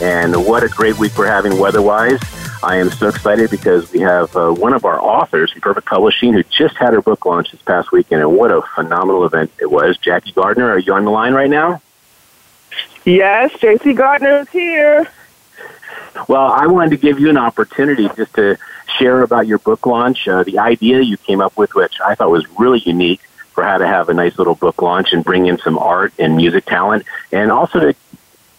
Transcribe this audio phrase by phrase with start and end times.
[0.00, 2.20] And what a great week we're having weather wise.
[2.62, 6.32] I am so excited because we have uh, one of our authors from Perfect Publishing
[6.32, 9.70] who just had her book launch this past weekend, and what a phenomenal event it
[9.70, 9.96] was.
[9.98, 11.80] Jackie Gardner, are you on the line right now?
[13.04, 15.08] Yes, JC Gardner is here.
[16.28, 18.56] Well, I wanted to give you an opportunity just to
[18.98, 22.30] share about your book launch, uh, the idea you came up with, which I thought
[22.30, 23.20] was really unique
[23.52, 26.36] for how to have a nice little book launch and bring in some art and
[26.36, 27.94] music talent, and also to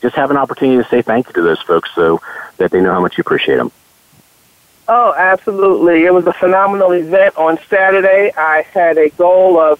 [0.07, 2.21] just have an opportunity to say thank you to those folks so
[2.57, 3.71] that they know how much you appreciate them.
[4.87, 6.05] Oh, absolutely.
[6.05, 8.31] It was a phenomenal event on Saturday.
[8.37, 9.79] I had a goal of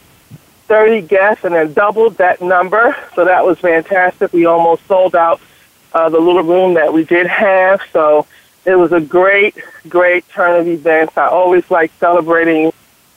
[0.68, 4.34] 30 guests and then doubled that number, so that was fantastic.
[4.34, 5.40] We almost sold out
[5.94, 8.28] uh, the little room that we did have, so
[8.66, 9.56] it was a great,
[9.88, 11.18] great turn of events.
[11.18, 12.74] I always like celebrating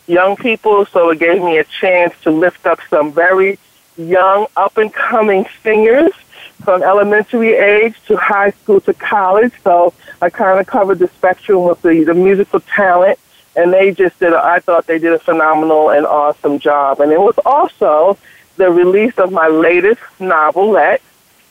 [0.06, 3.58] young people, so it gave me a chance to lift up some very
[3.97, 6.12] young, up and coming singers
[6.62, 9.53] from elementary age to high school to college.
[9.62, 13.19] So I kind of covered the spectrum with the, the musical talent,
[13.56, 17.00] and they just did, a, I thought they did a phenomenal and awesome job.
[17.00, 18.19] And it was also
[18.56, 21.03] the release of my latest novelette,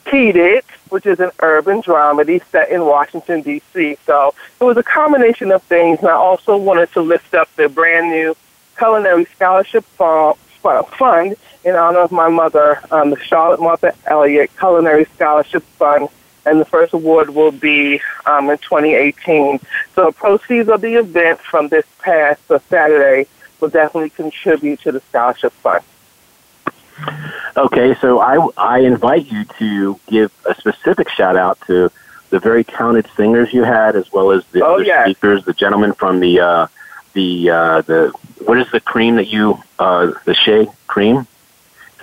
[0.09, 3.97] Heated, which is an urban dramedy set in Washington, D.C.
[4.07, 7.69] So it was a combination of things, and I also wanted to lift up the
[7.69, 8.35] brand new
[8.75, 15.05] Culinary Scholarship uh, Fund in honor of my mother, um, the Charlotte Martha Elliott Culinary
[15.15, 16.09] Scholarship Fund,
[16.45, 19.59] and the first award will be um, in 2018.
[19.95, 23.27] So the proceeds of the event from this past Saturday
[23.59, 25.83] will definitely contribute to the scholarship fund.
[27.55, 31.91] Okay, so I, I invite you to give a specific shout out to
[32.29, 35.05] the very talented singers you had, as well as the oh, other yes.
[35.05, 36.67] speakers, the gentleman from the uh,
[37.13, 38.13] the uh, the
[38.45, 41.27] what is the cream that you uh, the Shea cream?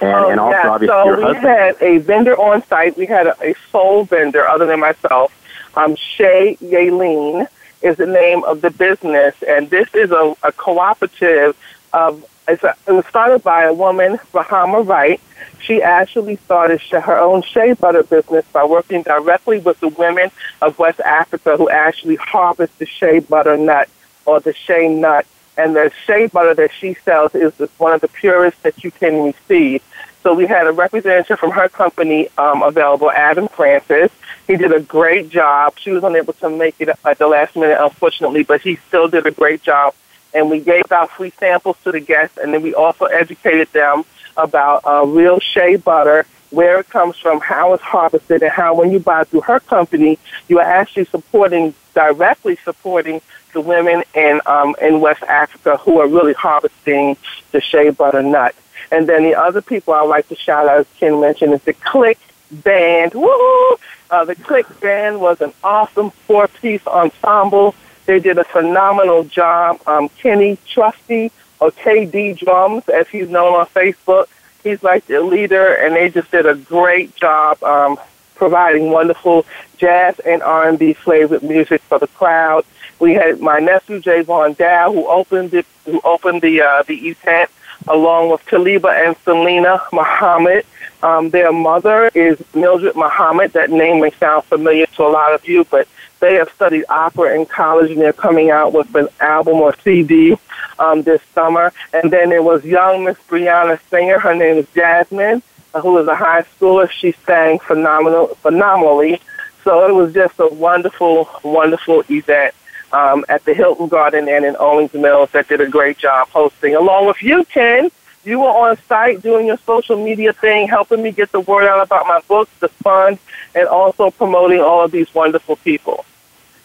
[0.00, 0.68] And, oh, and also yeah.
[0.68, 1.46] obviously so your we husband.
[1.46, 2.96] had a vendor on site.
[2.96, 5.32] We had a, a sole vendor other than myself.
[5.74, 7.48] Um, Shea Yeleen
[7.82, 11.56] is the name of the business, and this is a, a cooperative
[11.92, 12.24] of.
[12.48, 15.20] It's a, it was started by a woman, Rahama Wright.
[15.58, 20.30] She actually started her own shea butter business by working directly with the women
[20.62, 23.88] of West Africa who actually harvest the shea butter nut
[24.26, 28.08] or the shea nut and the shea butter that she sells is one of the
[28.08, 29.82] purest that you can receive.
[30.22, 34.10] So we had a representative from her company um, available, Adam Francis.
[34.46, 35.78] He did a great job.
[35.78, 39.26] She was unable to make it at the last minute, unfortunately, but he still did
[39.26, 39.94] a great job.
[40.34, 44.04] And we gave out free samples to the guests, and then we also educated them
[44.36, 48.90] about uh, real shea butter, where it comes from, how it's harvested, and how when
[48.90, 50.18] you buy through her company,
[50.48, 53.22] you are actually supporting, directly supporting
[53.56, 57.16] the women in um, in West Africa who are really harvesting
[57.52, 58.54] the shea butter nut.
[58.92, 61.72] And then the other people I like to shout out, as Ken mentioned, is the
[61.72, 62.18] Click
[62.50, 63.14] Band.
[63.14, 63.76] Woo!
[64.10, 67.74] Uh, the Click Band was an awesome four-piece ensemble.
[68.04, 69.80] They did a phenomenal job.
[69.88, 74.26] Um, Kenny Trusty, or KD Drums, as he's known on Facebook,
[74.62, 77.98] he's like the leader, and they just did a great job um,
[78.36, 79.46] providing wonderful
[79.78, 82.64] jazz and R&B flavored music for the crowd.
[82.98, 87.50] We had my nephew Javon Dow who opened it, who opened the uh, the event,
[87.88, 90.64] along with Taliba and Selena Muhammad.
[91.02, 93.52] Um, their mother is Mildred Muhammad.
[93.52, 95.86] That name may sound familiar to a lot of you, but
[96.20, 100.36] they have studied opera in college, and they're coming out with an album or CD
[100.78, 101.72] um, this summer.
[101.92, 104.18] And then there was young Miss Brianna Singer.
[104.18, 105.42] Her name is Jasmine,
[105.74, 106.90] uh, who is a high schooler.
[106.90, 109.20] She sang phenomenal, phenomenally.
[109.64, 112.54] So it was just a wonderful, wonderful event.
[112.92, 116.76] Um, at the Hilton Garden Inn in Owings Mills that did a great job hosting.
[116.76, 117.90] Along with you, Ken,
[118.24, 121.82] you were on site doing your social media thing, helping me get the word out
[121.82, 123.18] about my books, the fund,
[123.54, 126.04] and also promoting all of these wonderful people.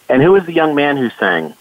[0.09, 1.53] And who was the young man who sang?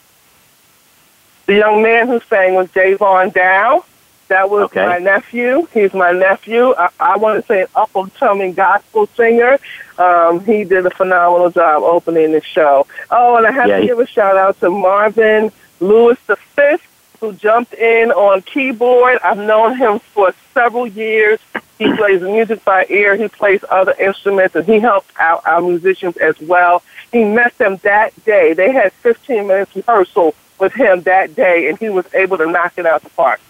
[1.46, 3.84] The young man who sang was Javon Dow.
[4.30, 4.86] That was okay.
[4.86, 5.66] my nephew.
[5.74, 6.72] He's my nephew.
[6.78, 9.58] I, I want to say an up and coming gospel singer.
[9.98, 12.86] Um, he did a phenomenal job opening the show.
[13.10, 15.50] Oh, and I have yeah, to give a shout out to Marvin
[15.80, 16.86] Lewis the Fifth,
[17.18, 19.18] who jumped in on keyboard.
[19.24, 21.40] I've known him for several years.
[21.76, 23.16] He plays music by ear.
[23.16, 26.84] He plays other instruments, and he helped out our musicians as well.
[27.10, 28.52] He met them that day.
[28.52, 32.74] They had 15 minutes rehearsal with him that day, and he was able to knock
[32.76, 33.40] it out the park.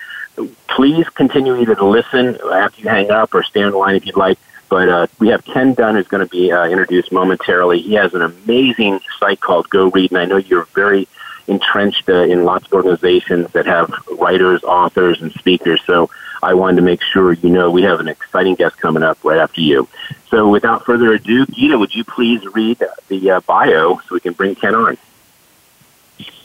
[0.68, 4.06] Please continue either to listen after you hang up or stay on the line if
[4.06, 7.82] you'd like but uh, we have Ken Dunn who's going to be uh, introduced momentarily.
[7.82, 11.08] He has an amazing site called Go Read, and I know you're very
[11.48, 15.82] entrenched uh, in lots of organizations that have writers, authors, and speakers.
[15.86, 16.10] So
[16.44, 19.40] I wanted to make sure you know we have an exciting guest coming up right
[19.40, 19.88] after you.
[20.30, 24.34] So without further ado, Geetha, would you please read the uh, bio so we can
[24.34, 24.98] bring Ken on?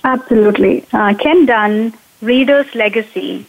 [0.02, 0.84] Absolutely.
[0.92, 3.46] Uh, Ken Dunn, Reader's Legacy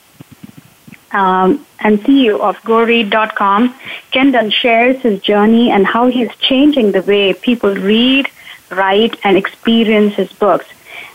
[1.16, 3.74] um, and CEO of GoRead.com,
[4.12, 8.28] Ken Dunn shares his journey and how he's changing the way people read,
[8.70, 10.66] write, and experience his books.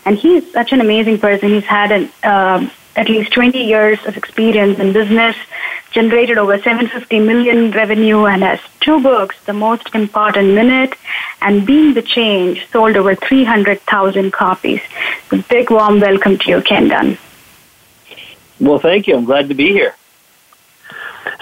[0.05, 1.49] And he's such an amazing person.
[1.49, 5.35] He's had an, uh, at least 20 years of experience in business,
[5.91, 10.95] generated over 750 million revenue, and has two books, The Most Important Minute
[11.41, 14.81] and Being the Change, sold over 300,000 copies.
[15.31, 17.17] A big warm welcome to you, Ken Dunn.
[18.61, 19.15] Well, thank you.
[19.17, 19.95] I'm glad to be here.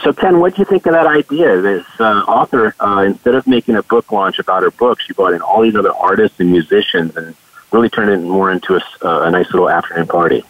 [0.04, 1.62] So, Ken, what do you think of that idea?
[1.62, 5.34] This uh, author, uh, instead of making a book launch about her book, she brought
[5.34, 7.36] in all these other artists and musicians and
[7.74, 10.44] really turned it more into a, uh, a nice little afternoon party.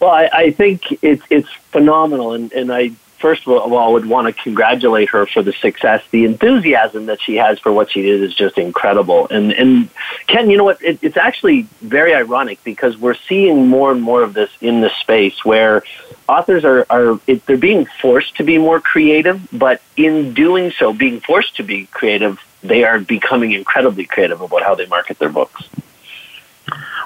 [0.00, 4.26] Well, I, I think it's it's phenomenal, and, and I first of all would want
[4.26, 6.02] to congratulate her for the success.
[6.10, 9.28] The enthusiasm that she has for what she did is just incredible.
[9.30, 9.90] And and
[10.26, 10.82] Ken, you know what?
[10.82, 14.90] It, it's actually very ironic because we're seeing more and more of this in the
[15.00, 15.82] space where
[16.28, 20.92] authors are are it, they're being forced to be more creative, but in doing so,
[20.92, 25.28] being forced to be creative, they are becoming incredibly creative about how they market their
[25.28, 25.68] books.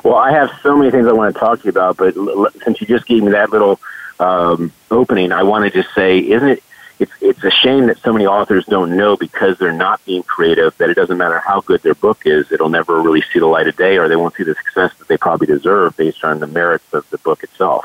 [0.04, 2.14] Well, I have so many things I want to talk to you about, but
[2.62, 3.80] since you just gave me that little
[4.21, 6.62] um, opening, I want to just say, isn't it?
[7.00, 10.76] It's it's a shame that so many authors don't know because they're not being creative
[10.78, 13.66] that it doesn't matter how good their book is, it'll never really see the light
[13.66, 16.47] of day, or they won't see the success that they probably deserve based on the
[16.47, 17.85] merits of the book itself.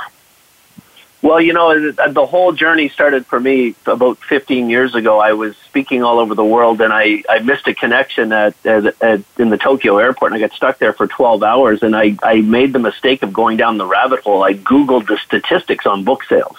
[1.21, 5.19] Well, you know, the whole journey started for me about 15 years ago.
[5.19, 9.01] I was speaking all over the world, and I, I missed a connection at, at,
[9.01, 11.83] at in the Tokyo airport, and I got stuck there for 12 hours.
[11.83, 14.43] And I, I made the mistake of going down the rabbit hole.
[14.43, 16.55] I Googled the statistics on book sales,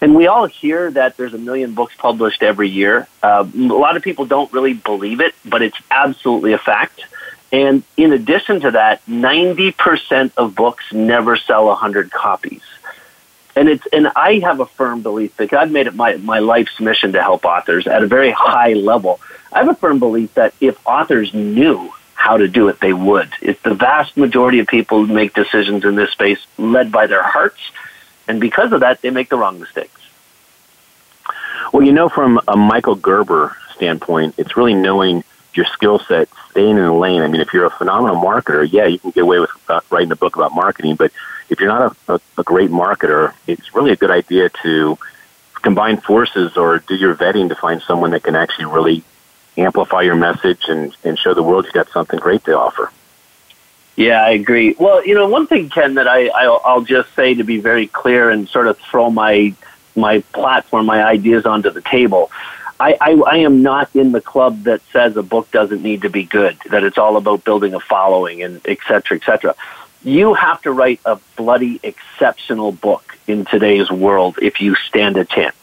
[0.00, 3.06] and we all hear that there's a million books published every year.
[3.22, 7.04] Uh, a lot of people don't really believe it, but it's absolutely a fact.
[7.52, 12.62] And in addition to that, 90% of books never sell 100 copies
[13.56, 16.78] and it's and I have a firm belief that I've made it my my life's
[16.80, 19.20] mission to help authors at a very high level.
[19.52, 23.30] I have a firm belief that if authors knew how to do it, they would.
[23.40, 27.22] It's the vast majority of people who make decisions in this space led by their
[27.22, 27.60] hearts,
[28.28, 30.00] and because of that, they make the wrong mistakes.
[31.72, 36.76] Well, you know, from a Michael Gerber standpoint, it's really knowing your skill set staying
[36.76, 37.22] in the lane.
[37.22, 40.12] I mean, if you're a phenomenal marketer, yeah, you can get away with uh, writing
[40.12, 40.96] a book about marketing.
[40.96, 41.12] But
[41.50, 44.96] if you're not a, a, a great marketer, it's really a good idea to
[45.54, 49.02] combine forces or do your vetting to find someone that can actually really
[49.58, 52.90] amplify your message and, and show the world you've got something great to offer.
[53.96, 54.74] Yeah, I agree.
[54.78, 57.86] Well, you know, one thing, Ken, that I, I'll, I'll just say to be very
[57.86, 59.54] clear and sort of throw my
[59.96, 62.30] my platform, my ideas onto the table.
[62.78, 66.08] I, I, I am not in the club that says a book doesn't need to
[66.08, 69.54] be good, that it's all about building a following and et cetera, et cetera.
[70.02, 75.24] You have to write a bloody exceptional book in today's world if you stand a
[75.24, 75.56] chance.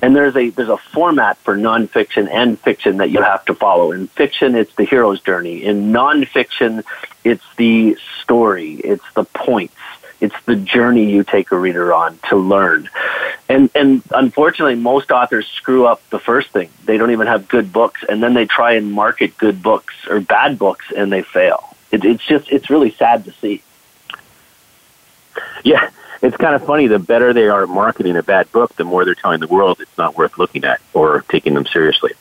[0.00, 3.92] And there's a there's a format for nonfiction and fiction that you have to follow.
[3.92, 5.62] In fiction, it's the hero's journey.
[5.62, 6.82] In nonfiction,
[7.22, 8.74] it's the story.
[8.74, 9.76] It's the points.
[10.20, 12.88] It's the journey you take a reader on to learn.
[13.50, 16.70] And and unfortunately, most authors screw up the first thing.
[16.86, 20.20] They don't even have good books, and then they try and market good books or
[20.20, 21.76] bad books, and they fail.
[21.90, 23.62] It, it's just it's really sad to see.
[25.64, 25.90] Yeah,
[26.22, 26.86] it's kind of funny.
[26.86, 29.96] The better they are marketing a bad book, the more they're telling the world it's
[29.98, 32.12] not worth looking at or taking them seriously.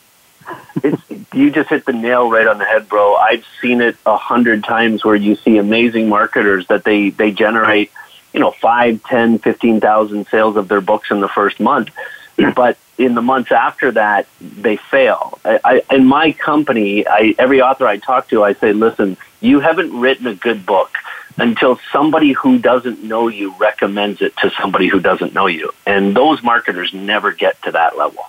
[0.84, 1.02] it's,
[1.34, 3.16] you just hit the nail right on the head, bro.
[3.16, 7.92] I've seen it a hundred times where you see amazing marketers that they they generate,
[8.34, 11.90] you know, five, ten, fifteen thousand sales of their books in the first month,
[12.56, 15.40] but in the months after that they fail.
[15.44, 19.60] I, I, in my company, I, every author I talk to, I say, listen, you
[19.60, 20.92] haven't written a good book
[21.38, 25.72] until somebody who doesn't know you recommends it to somebody who doesn't know you.
[25.86, 28.24] And those marketers never get to that level.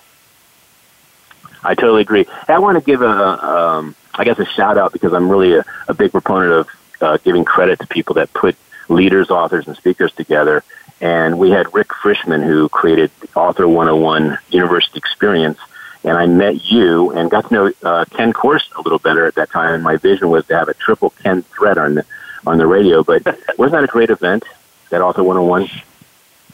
[1.63, 2.25] I totally agree.
[2.47, 5.65] I want to give a, um, I guess, a shout out because I'm really a,
[5.87, 6.69] a big proponent of
[7.01, 8.55] uh, giving credit to people that put
[8.87, 10.63] leaders, authors, and speakers together.
[11.01, 15.59] And we had Rick Frishman who created Author 101 University Experience.
[16.03, 19.35] And I met you and got to know uh, Ken Korst a little better at
[19.35, 19.73] that time.
[19.73, 22.05] And my vision was to have a triple Ken thread on the
[22.45, 23.03] on the radio.
[23.03, 23.25] But
[23.57, 24.43] wasn't that a great event,
[24.89, 25.69] that Author 101?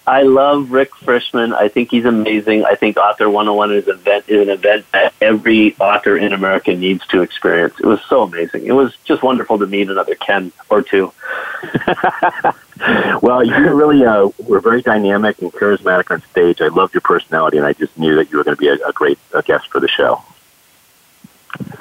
[0.07, 1.53] I love Rick Frishman.
[1.53, 2.65] I think he's amazing.
[2.65, 7.05] I think Author 101 is, event, is an event that every author in America needs
[7.07, 7.75] to experience.
[7.79, 8.65] It was so amazing.
[8.65, 11.13] It was just wonderful to meet another Ken or two.
[13.21, 16.62] well, you really uh, were very dynamic and charismatic on stage.
[16.62, 18.88] I loved your personality, and I just knew that you were going to be a,
[18.88, 20.24] a great a guest for the show.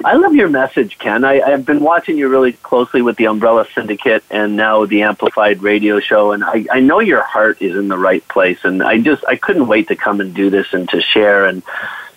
[0.03, 1.23] I love your message, Ken.
[1.23, 5.61] I, I've been watching you really closely with the Umbrella Syndicate and now the Amplified
[5.61, 8.59] Radio Show, and I, I know your heart is in the right place.
[8.63, 11.45] And I just I couldn't wait to come and do this and to share.
[11.45, 11.63] And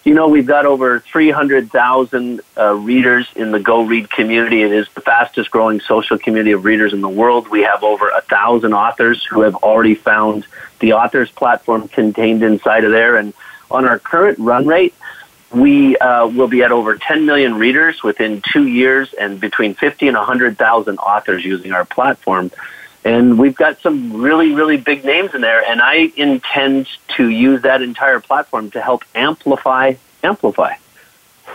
[0.04, 4.62] you know, we've got over 300,000 uh, readers in the Go Read community.
[4.62, 7.49] It is the fastest growing social community of readers in the world.
[7.49, 10.47] We have over a thousand authors who have already found
[10.80, 13.16] the authors platform contained inside of there.
[13.16, 13.33] And
[13.71, 14.94] on our current run rate,
[15.54, 20.08] we uh, will be at over 10 million readers within two years and between 50
[20.08, 22.50] and 100,000 authors using our platform.
[23.04, 25.62] And we've got some really, really big names in there.
[25.62, 30.75] And I intend to use that entire platform to help amplify, amplify.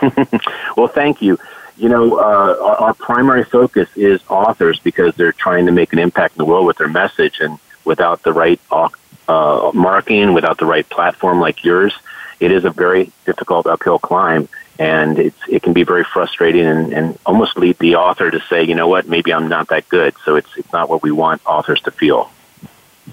[0.76, 1.38] well, thank you.
[1.76, 6.34] You know, uh, our, primary focus is authors because they're trying to make an impact
[6.34, 7.40] in the world with their message.
[7.40, 11.94] And without the right uh, marketing, without the right platform like yours,
[12.40, 16.92] it is a very difficult uphill climb, and it's it can be very frustrating and,
[16.92, 20.14] and almost lead the author to say, you know what, maybe I'm not that good.
[20.24, 22.30] So it's it's not what we want authors to feel.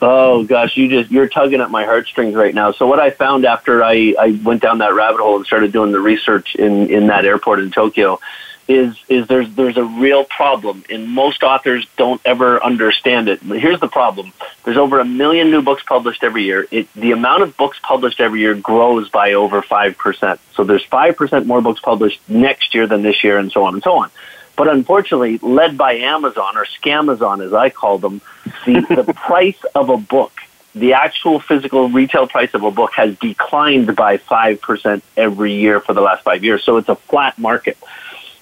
[0.01, 2.71] Oh gosh, you just you're tugging at my heartstrings right now.
[2.71, 5.91] So what I found after I, I went down that rabbit hole and started doing
[5.91, 8.19] the research in, in that airport in Tokyo
[8.67, 13.39] is is there's there's a real problem and most authors don't ever understand it.
[13.47, 14.33] But here's the problem.
[14.63, 16.67] There's over a million new books published every year.
[16.69, 20.39] It, the amount of books published every year grows by over 5%.
[20.53, 23.83] So there's 5% more books published next year than this year and so on and
[23.83, 24.11] so on.
[24.57, 28.21] But unfortunately, led by Amazon or Scamazon as I call them,
[28.65, 30.33] the, the price of a book
[30.79, 35.93] the actual physical retail price of a book has declined by 5% every year for
[35.93, 36.63] the last five years.
[36.63, 37.77] So it's a flat market.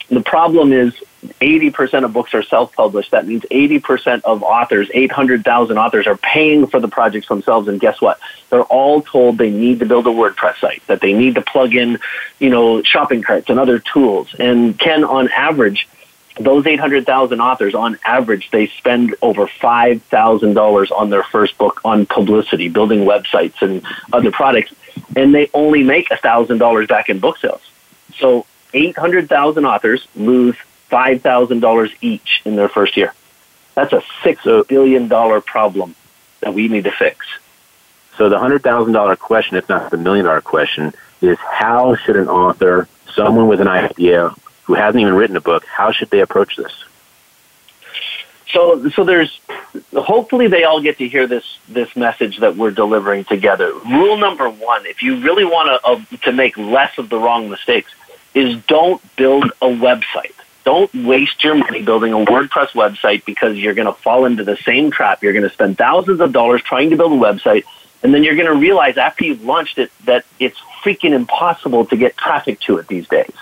[0.10, 0.94] The problem is
[1.42, 3.12] 80% of books are self-published.
[3.12, 7.68] That means 80% of authors, 800,000 authors are paying for the projects themselves.
[7.68, 8.20] And guess what?
[8.50, 11.74] They're all told they need to build a WordPress site, that they need to plug
[11.74, 12.00] in,
[12.40, 14.36] you know, shopping carts and other tools.
[14.38, 15.88] And Ken, on average,
[16.40, 22.68] those 800,000 authors, on average, they spend over $5,000 on their first book on publicity,
[22.68, 24.74] building websites and other products,
[25.16, 27.62] and they only make $1,000 back in book sales.
[28.18, 28.46] So
[28.76, 30.56] 800,000 authors lose
[30.92, 33.14] $5,000 each in their first year.
[33.74, 35.10] That's a $6 billion
[35.42, 35.96] problem
[36.42, 37.26] that we need to fix.
[38.18, 42.88] So the $100,000 question, if not the million dollar question, is how should an author,
[43.14, 46.72] someone with an idea, who hasn't even written a book, how should they approach this?
[48.52, 49.38] So, so there's
[49.94, 53.74] hopefully they all get to hear this this message that we're delivering together.
[53.74, 57.50] Rule number one: if you really want to uh, to make less of the wrong
[57.50, 57.92] mistakes,
[58.36, 60.34] is don't build a website.
[60.64, 64.58] Don't waste your money building a WordPress website because you're going to fall into the
[64.58, 65.24] same trap.
[65.24, 67.64] You're going to spend thousands of dollars trying to build a website,
[68.04, 71.98] and then you're going to realize after you've launched it that it's freaking impossible to
[71.98, 73.34] get traffic to it these days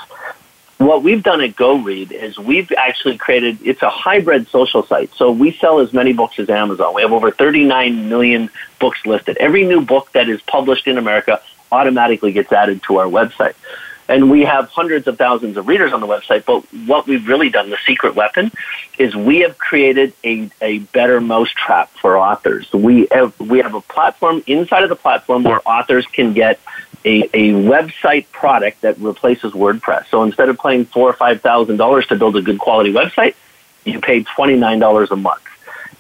[0.85, 5.13] what we've done at GoRead is we've actually created it's a hybrid social site.
[5.15, 6.93] So we sell as many books as Amazon.
[6.93, 9.37] We have over 39 million books listed.
[9.37, 13.55] Every new book that is published in America automatically gets added to our website.
[14.09, 17.49] And we have hundreds of thousands of readers on the website, but what we've really
[17.49, 18.51] done, the secret weapon,
[18.97, 22.71] is we have created a, a better mousetrap for authors.
[22.73, 26.59] We have, we have a platform inside of the platform where authors can get
[27.05, 30.07] a, a website product that replaces WordPress.
[30.07, 33.35] So instead of paying four or five thousand dollars to build a good quality website,
[33.85, 35.41] you pay twenty nine dollars a month.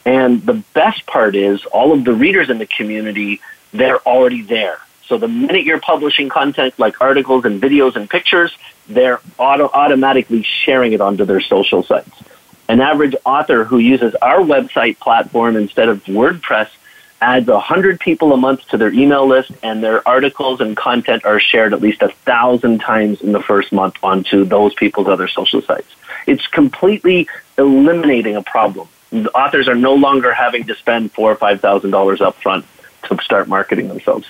[0.05, 3.41] And the best part is all of the readers in the community,
[3.71, 4.79] they're already there.
[5.13, 8.51] So the minute you're publishing content like articles and videos and pictures,
[8.87, 12.09] they're auto- automatically sharing it onto their social sites.
[12.67, 16.69] An average author who uses our website platform instead of WordPress
[17.21, 21.39] adds 100 people a month to their email list, and their articles and content are
[21.39, 25.61] shared at least a thousand times in the first month onto those people's other social
[25.61, 25.93] sites.
[26.25, 27.27] It's completely
[27.59, 28.87] eliminating a problem.
[29.11, 32.65] The authors are no longer having to spend four or five thousand dollars up front
[33.03, 34.25] to start marketing themselves.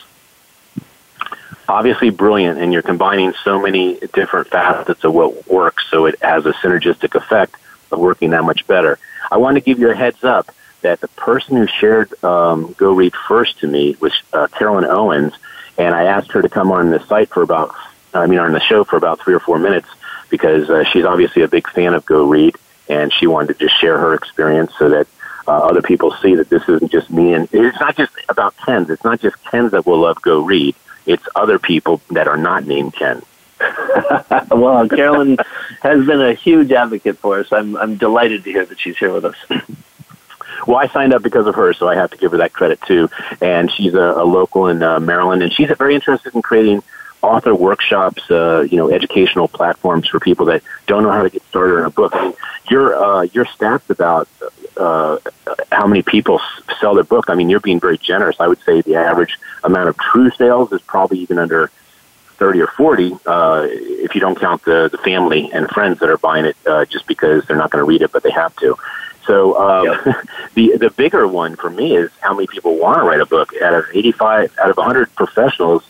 [1.67, 6.46] Obviously brilliant, and you're combining so many different facets of what works, so it has
[6.46, 7.55] a synergistic effect
[7.91, 9.00] of working that much better.
[9.32, 13.13] I want to give you a heads up that the person who shared um, GoRead
[13.27, 15.34] first to me was uh, Carolyn Owens,
[15.77, 17.74] and I asked her to come on the site for about,
[18.13, 19.88] I mean, on the show for about three or four minutes
[20.29, 22.55] because uh, she's obviously a big fan of Go Read,
[22.89, 25.08] and she wanted to just share her experience so that
[25.48, 28.89] uh, other people see that this isn't just me, and it's not just about Kens.
[28.89, 30.75] It's not just Kens that will love GoRead.
[31.06, 33.22] It's other people that are not named Ken.
[34.52, 35.38] well, Carolyn
[35.82, 37.52] has been a huge advocate for us.
[37.52, 39.36] I'm I'm delighted to hear that she's here with us.
[40.66, 42.80] Well, I signed up because of her, so I have to give her that credit
[42.82, 43.10] too.
[43.42, 46.84] And she's a, a local in uh, Maryland, and she's very interested in creating
[47.24, 51.42] author workshops, uh, you know, educational platforms for people that don't know how to get
[51.44, 52.16] started in a book.
[52.16, 52.34] I mean,
[52.70, 54.28] your uh, your stats about
[54.78, 55.18] uh,
[55.72, 56.42] how many people
[56.80, 57.26] sell their book.
[57.30, 58.36] I mean, you're being very generous.
[58.40, 61.72] I would say the average amount of true sales is probably even under
[62.38, 66.18] 30 or 40 uh, if you don't count the, the family and friends that are
[66.18, 68.76] buying it uh, just because they're not going to read it, but they have to.
[69.26, 70.26] So um, yep.
[70.56, 73.54] the the bigger one for me is how many people want to write a book.
[73.62, 75.84] Out of 85, out of 100 professionals,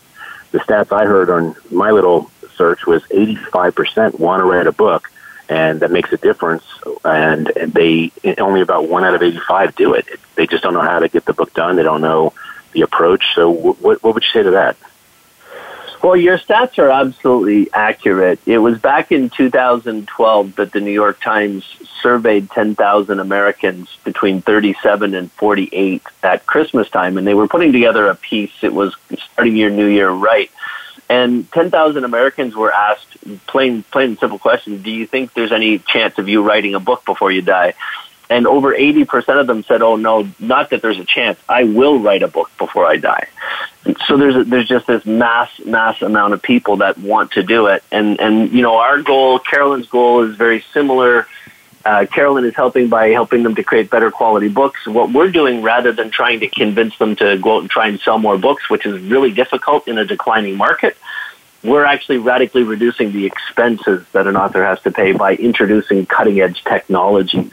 [0.54, 5.10] the stats I heard on my little search was 85% want to write a book,
[5.48, 6.62] and that makes a difference.
[7.04, 10.06] And they only about one out of 85 do it.
[10.36, 11.74] They just don't know how to get the book done.
[11.74, 12.34] They don't know
[12.70, 13.24] the approach.
[13.34, 14.76] So what what would you say to that?
[16.04, 18.38] Well, your stats are absolutely accurate.
[18.44, 21.64] It was back in 2012 that the New York Times
[22.02, 28.06] surveyed 10,000 Americans between 37 and 48 at Christmas time, and they were putting together
[28.08, 28.52] a piece.
[28.60, 28.94] It was
[29.32, 30.50] starting your new year right.
[31.08, 35.78] And 10,000 Americans were asked plain, plain and simple question, do you think there's any
[35.78, 37.72] chance of you writing a book before you die?
[38.30, 41.38] And over 80% of them said, "Oh no, not that there's a chance.
[41.48, 43.28] I will write a book before I die."
[44.06, 47.66] so there's a, there's just this mass mass amount of people that want to do
[47.66, 51.26] it, and and you know our goal, Carolyn's goal, is very similar.
[51.84, 54.86] Uh, Carolyn is helping by helping them to create better quality books.
[54.86, 58.00] What we're doing, rather than trying to convince them to go out and try and
[58.00, 60.96] sell more books, which is really difficult in a declining market,
[61.64, 66.40] we're actually radically reducing the expenses that an author has to pay by introducing cutting
[66.40, 67.52] edge technologies.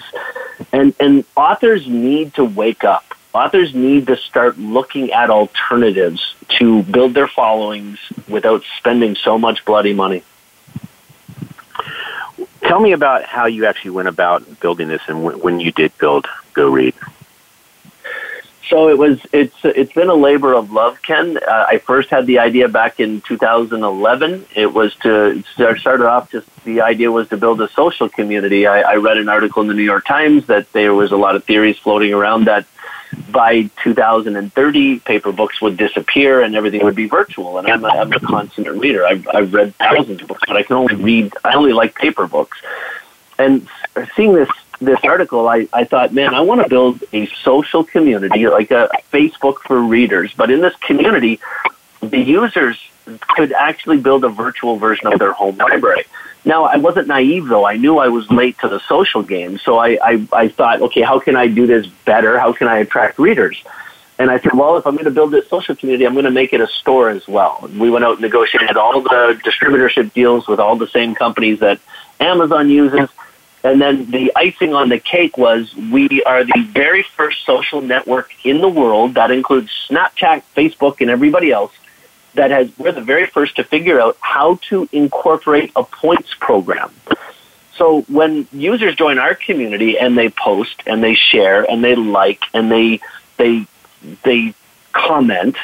[0.74, 3.06] And, and authors need to wake up.
[3.34, 7.98] Authors need to start looking at alternatives to build their followings
[8.28, 10.24] without spending so much bloody money.
[12.62, 16.28] Tell me about how you actually went about building this and when you did build
[16.54, 16.94] GoRead.
[18.72, 19.20] So it was.
[19.34, 21.38] It's it's been a labor of love, Ken.
[21.38, 24.46] Uh, I first had the idea back in 2011.
[24.56, 26.32] It was to start started off.
[26.32, 28.66] Just the idea was to build a social community.
[28.66, 31.36] I, I read an article in the New York Times that there was a lot
[31.36, 32.66] of theories floating around that
[33.30, 37.58] by 2030 paper books would disappear and everything would be virtual.
[37.58, 39.06] And I'm a, I'm a constant reader.
[39.06, 41.34] I've, I've read thousands of books, but I can only read.
[41.44, 42.58] I only like paper books.
[43.38, 43.68] And
[44.16, 44.50] seeing this
[44.82, 48.90] this article, I, I thought, man, I want to build a social community, like a
[49.14, 50.34] Facebook for readers.
[50.36, 51.40] But in this community,
[52.02, 56.06] the users could actually build a virtual version of their home library.
[56.44, 57.66] Now, I wasn't naive though.
[57.66, 59.60] I knew I was late to the social game.
[59.60, 62.40] So I, I, I thought, okay, how can I do this better?
[62.40, 63.62] How can I attract readers?
[64.18, 66.32] And I said, well, if I'm going to build this social community, I'm going to
[66.32, 67.68] make it a store as well.
[67.76, 71.80] We went out and negotiated all the distributorship deals with all the same companies that
[72.20, 73.10] Amazon uses.
[73.64, 78.32] And then the icing on the cake was we are the very first social network
[78.44, 81.72] in the world that includes Snapchat, Facebook, and everybody else
[82.34, 86.94] that has we're the very first to figure out how to incorporate a points program.
[87.76, 92.44] So when users join our community and they post and they share and they like
[92.54, 93.00] and they
[93.38, 93.66] they
[94.24, 94.54] they
[94.94, 95.56] comment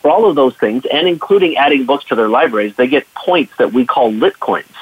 [0.00, 3.56] for all of those things and including adding books to their libraries, they get points
[3.58, 4.72] that we call lit coins.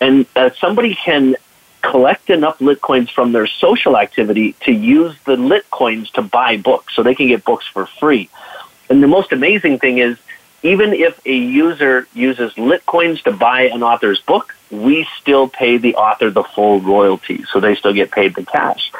[0.00, 1.36] And uh, somebody can
[1.82, 6.56] collect enough lit coins from their social activity to use the lit coins to buy
[6.56, 8.30] books so they can get books for free.
[8.88, 10.18] And the most amazing thing is
[10.62, 15.96] even if a user uses Litcoins to buy an author's book, we still pay the
[15.96, 18.92] author the full royalty, so they still get paid the cash.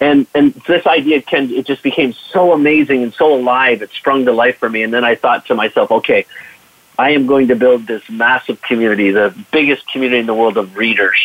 [0.00, 3.82] And and this idea can it just became so amazing and so alive.
[3.82, 6.26] It sprung to life for me, and then I thought to myself, okay,
[6.98, 10.76] I am going to build this massive community, the biggest community in the world of
[10.76, 11.18] readers.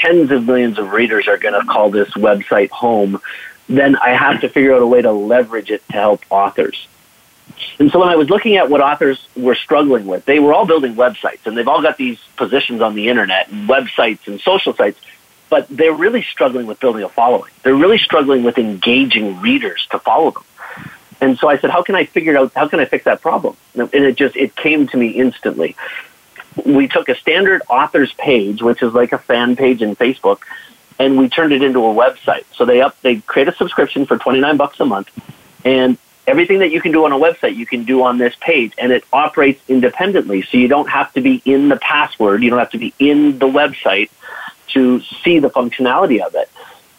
[0.00, 3.20] Tens of millions of readers are going to call this website home.
[3.68, 6.86] Then I have to figure out a way to leverage it to help authors.
[7.78, 10.66] And so when I was looking at what authors were struggling with, they were all
[10.66, 14.74] building websites and they've all got these positions on the internet and websites and social
[14.74, 15.00] sites,
[15.48, 17.52] but they're really struggling with building a following.
[17.62, 20.44] They're really struggling with engaging readers to follow them.
[21.20, 23.56] And so I said, how can I figure out, how can I fix that problem?
[23.74, 25.76] And it just, it came to me instantly.
[26.64, 30.40] We took a standard author's page, which is like a fan page in Facebook,
[30.98, 32.44] and we turned it into a website.
[32.54, 35.10] So they up, they create a subscription for 29 bucks a month
[35.66, 38.72] and everything that you can do on a website, you can do on this page,
[38.78, 40.42] and it operates independently.
[40.42, 43.38] So you don't have to be in the password, you don't have to be in
[43.38, 44.10] the website
[44.68, 46.50] to see the functionality of it.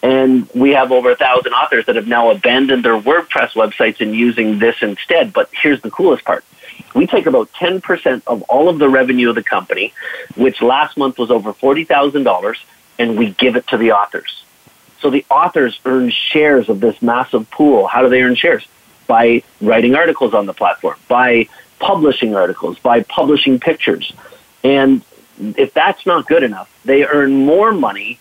[0.04, 4.16] And we have over a thousand authors that have now abandoned their WordPress websites and
[4.16, 5.34] using this instead.
[5.34, 6.46] But here's the coolest part.
[6.94, 9.94] We take about 10% of all of the revenue of the company,
[10.36, 12.58] which last month was over $40,000,
[13.00, 14.44] and we give it to the authors.
[15.00, 17.88] So the authors earn shares of this massive pool.
[17.88, 18.66] How do they earn shares?
[19.08, 21.48] by writing articles on the platform, by
[21.80, 24.14] publishing articles, by publishing pictures.
[24.64, 25.02] And
[25.40, 28.20] if that's not good enough, they earn more money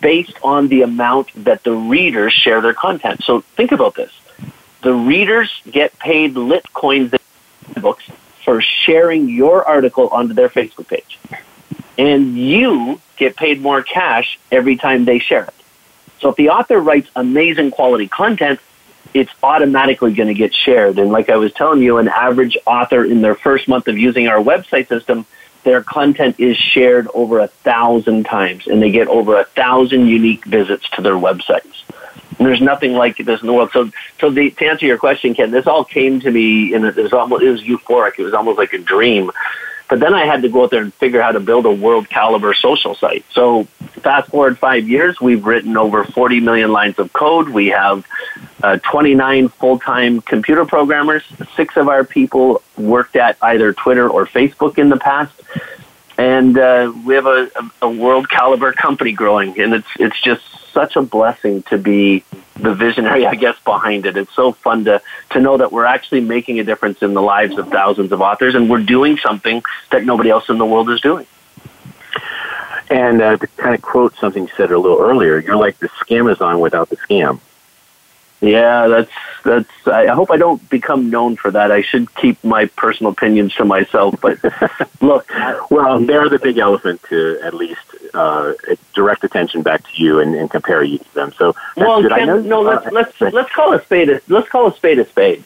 [0.00, 3.22] based on the amount that the readers share their content.
[3.22, 4.12] So think about this.
[4.82, 7.18] The readers get paid lit coins in
[7.80, 8.04] books
[8.44, 11.18] for sharing your article onto their Facebook page.
[11.98, 15.54] And you get paid more cash every time they share it.
[16.20, 18.60] So if the author writes amazing quality content,
[19.14, 20.98] it's automatically going to get shared.
[20.98, 24.28] And like I was telling you, an average author in their first month of using
[24.28, 25.26] our website system,
[25.64, 30.44] their content is shared over a thousand times and they get over a thousand unique
[30.44, 31.82] visits to their websites.
[32.38, 33.70] There's nothing like this in the world.
[33.72, 33.90] So,
[34.20, 37.12] so the, to answer your question, Ken, this all came to me and it was
[37.12, 38.18] almost, it was euphoric.
[38.18, 39.30] It was almost like a dream.
[39.92, 41.70] But then I had to go out there and figure out how to build a
[41.70, 43.26] world caliber social site.
[43.30, 43.64] So
[44.00, 47.50] fast forward five years, we've written over 40 million lines of code.
[47.50, 48.06] We have
[48.62, 51.22] uh, 29 full-time computer programmers.
[51.56, 55.34] Six of our people worked at either Twitter or Facebook in the past.
[56.18, 60.96] And uh, we have a, a world caliber company growing, and it's it's just such
[60.96, 62.24] a blessing to be
[62.56, 64.16] the visionary, I guess, behind it.
[64.16, 67.58] It's so fun to, to know that we're actually making a difference in the lives
[67.58, 71.00] of thousands of authors and we're doing something that nobody else in the world is
[71.00, 71.26] doing.
[72.90, 75.88] And uh, to kind of quote something you said a little earlier, you're like the
[75.88, 77.40] scamazon without the scam.
[78.42, 79.10] Yeah, that's
[79.44, 79.70] that's.
[79.86, 81.70] I hope I don't become known for that.
[81.70, 84.16] I should keep my personal opinions to myself.
[84.20, 84.38] But
[85.00, 85.30] look,
[85.70, 87.80] well, they're the big elephant to at least
[88.14, 88.54] uh,
[88.94, 91.32] direct attention back to you and, and compare you to them.
[91.38, 94.98] So well, Ken, no, let's let's let's call a spade a let's call a spade
[94.98, 95.44] a spade.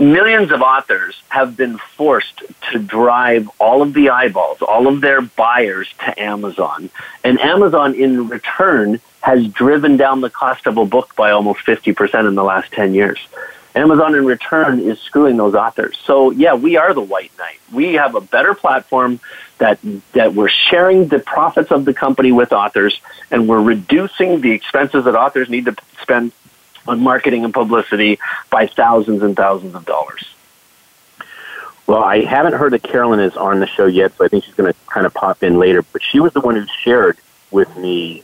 [0.00, 5.20] Millions of authors have been forced to drive all of the eyeballs, all of their
[5.20, 6.90] buyers to Amazon,
[7.22, 12.26] and Amazon in return has driven down the cost of a book by almost 50%
[12.26, 13.18] in the last 10 years.
[13.74, 15.98] Amazon in return is screwing those authors.
[16.04, 17.58] So yeah, we are the white knight.
[17.72, 19.20] We have a better platform
[19.58, 19.78] that
[20.12, 25.04] that we're sharing the profits of the company with authors and we're reducing the expenses
[25.04, 26.32] that authors need to spend
[26.86, 28.18] on marketing and publicity
[28.50, 30.28] by thousands and thousands of dollars.
[31.86, 34.54] Well, I haven't heard that Carolyn is on the show yet, so I think she's
[34.54, 35.82] going to kind of pop in later.
[35.82, 37.18] But she was the one who shared
[37.50, 38.22] with me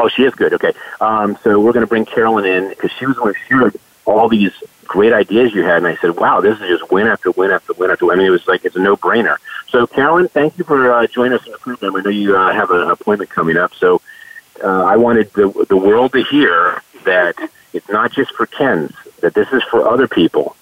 [0.00, 0.54] Oh, she is good.
[0.54, 0.72] Okay.
[1.00, 3.76] Um, so we're going to bring Carolyn in because she was the one who shared
[4.06, 4.52] all these
[4.86, 5.76] great ideas you had.
[5.76, 8.18] And I said, wow, this is just win after win after win after win.
[8.18, 9.36] I mean, it was like, it's a no brainer.
[9.68, 11.96] So, Carolyn, thank you for uh, joining us in the program.
[11.96, 13.74] I know you uh, have an appointment coming up.
[13.74, 14.00] So,
[14.64, 17.36] uh, I wanted the, the world to hear that
[17.72, 20.56] it's not just for Ken's, that this is for other people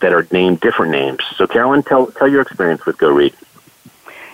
[0.00, 1.20] that are named different names.
[1.36, 3.34] So, Carolyn, tell, tell your experience with Go Read.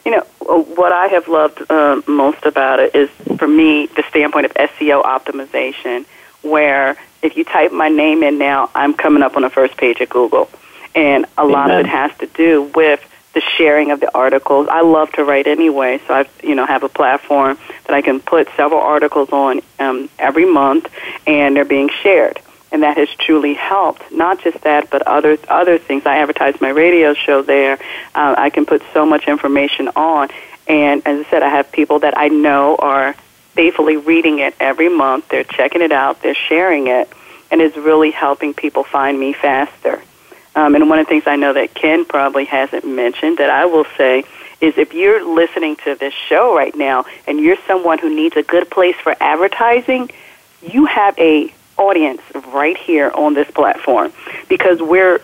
[0.04, 4.46] You know, what I have loved uh, most about it is, for me, the standpoint
[4.46, 6.06] of SEO optimization,
[6.42, 10.00] where if you type my name in now, I'm coming up on the first page
[10.00, 10.48] of Google.
[10.94, 11.52] And a Amen.
[11.52, 13.00] lot of it has to do with
[13.40, 14.68] the sharing of the articles.
[14.70, 18.20] I love to write anyway, so I, you know, have a platform that I can
[18.20, 20.88] put several articles on um, every month,
[21.26, 22.38] and they're being shared
[22.72, 24.12] and that has truly helped.
[24.12, 26.07] Not just that, but other other things.
[26.07, 27.81] I advertise my radio show there.
[28.14, 30.29] Uh, I can put so much information on,
[30.68, 33.14] and as I said, I have people that I know are
[33.55, 35.29] faithfully reading it every month.
[35.31, 36.22] They're checking it out.
[36.22, 37.09] They're sharing it,
[37.50, 40.00] and it's really helping people find me faster.
[40.61, 43.64] Um, and one of the things I know that Ken probably hasn't mentioned that I
[43.64, 44.25] will say
[44.61, 48.42] is if you're listening to this show right now and you're someone who needs a
[48.42, 50.11] good place for advertising,
[50.61, 54.12] you have a audience right here on this platform
[54.51, 55.23] because we're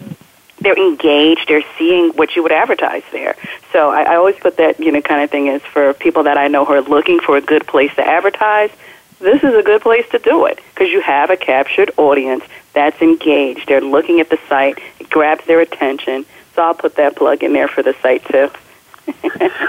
[0.59, 3.37] they're engaged, they're seeing what you would advertise there.
[3.73, 6.39] So I, I always put that, you know, kind of thing is for people that
[6.39, 8.71] I know who are looking for a good place to advertise,
[9.19, 12.43] this is a good place to do it because you have a captured audience
[12.77, 13.67] that's engaged.
[13.67, 16.27] They're looking at the site, it grabs their attention.
[16.55, 18.51] So I'll put that plug in there for the site too.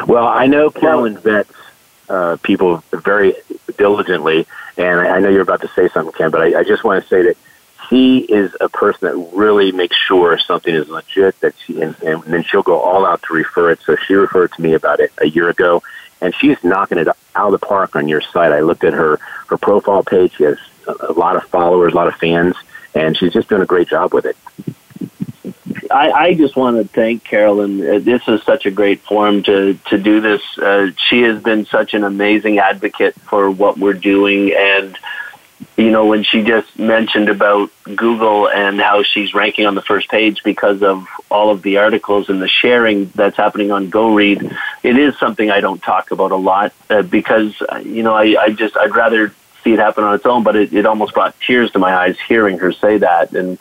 [0.08, 1.52] well, I know Carolyn vets
[2.10, 3.34] uh, people very
[3.78, 4.46] diligently,
[4.78, 7.10] and I, know you're about to say something, Ken, but I, I just want to
[7.10, 7.38] say that
[7.90, 11.40] she is a person that really makes sure something is legit.
[11.40, 13.80] That she and, and then she'll go all out to refer it.
[13.86, 15.82] So she referred to me about it a year ago,
[16.20, 18.52] and she's knocking it out of the park on your site.
[18.52, 19.18] I looked at her
[19.48, 20.36] her profile page.
[20.36, 22.56] She has a, a lot of followers, a lot of fans,
[22.98, 24.36] and she's just doing a great job with it.
[25.92, 27.82] I, I just want to thank Carolyn.
[27.82, 30.42] Uh, this is such a great forum to to do this.
[30.58, 34.98] Uh, she has been such an amazing advocate for what we're doing, and
[35.78, 40.10] you know when she just mentioned about Google and how she's ranking on the first
[40.10, 44.58] page because of all of the articles and the sharing that's happening on Go Read,
[44.84, 48.36] it is something I don't talk about a lot uh, because uh, you know I,
[48.42, 49.34] I just I'd rather
[49.68, 52.18] see it happen on its own, but it, it almost brought tears to my eyes
[52.28, 53.60] hearing her say that and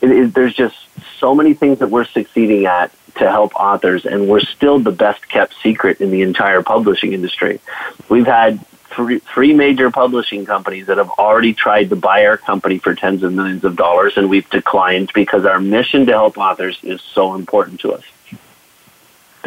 [0.00, 0.76] it, it, there's just
[1.18, 5.28] so many things that we're succeeding at to help authors, and we're still the best
[5.28, 7.60] kept secret in the entire publishing industry.
[8.08, 12.78] We've had three, three major publishing companies that have already tried to buy our company
[12.78, 16.78] for tens of millions of dollars, and we've declined because our mission to help authors
[16.84, 18.04] is so important to us.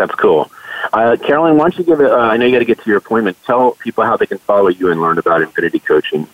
[0.02, 0.52] That's cool.
[0.92, 2.10] Uh, Carolyn, why don't you give it?
[2.10, 3.38] Uh, I know you got to get to your appointment.
[3.46, 6.28] Tell people how they can follow you and learn about Infinity Coaching.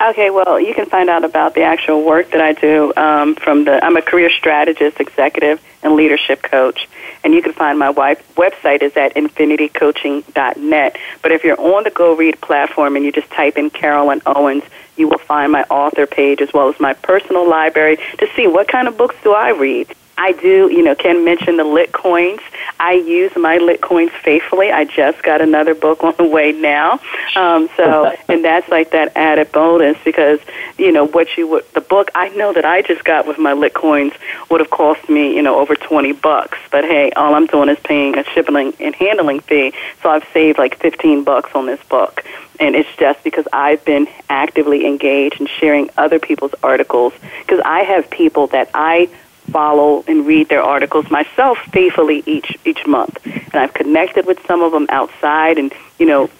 [0.00, 3.64] Okay, well, you can find out about the actual work that I do um, from
[3.64, 3.84] the.
[3.84, 6.88] I'm a career strategist, executive, and leadership coach,
[7.22, 10.96] and you can find my wife, website is at infinitycoaching.net.
[11.20, 14.62] But if you're on the Go Read platform and you just type in Carolyn Owens,
[14.96, 18.68] you will find my author page as well as my personal library to see what
[18.68, 19.94] kind of books do I read.
[20.20, 22.40] I do, you know, Ken mentioned the lit coins.
[22.78, 24.70] I use my lit coins faithfully.
[24.70, 27.00] I just got another book on the way now.
[27.34, 30.38] Um, so, and that's like that added bonus because,
[30.76, 33.54] you know, what you would, the book I know that I just got with my
[33.54, 34.12] lit coins
[34.50, 36.58] would have cost me, you know, over 20 bucks.
[36.70, 39.72] But hey, all I'm doing is paying a shipping and handling fee.
[40.02, 42.22] So I've saved like 15 bucks on this book
[42.58, 47.84] and it's just because I've been actively engaged in sharing other people's articles because I
[47.84, 49.08] have people that I
[49.50, 53.18] follow and read their articles myself faithfully each each month.
[53.24, 56.30] And I've connected with some of them outside and, you know,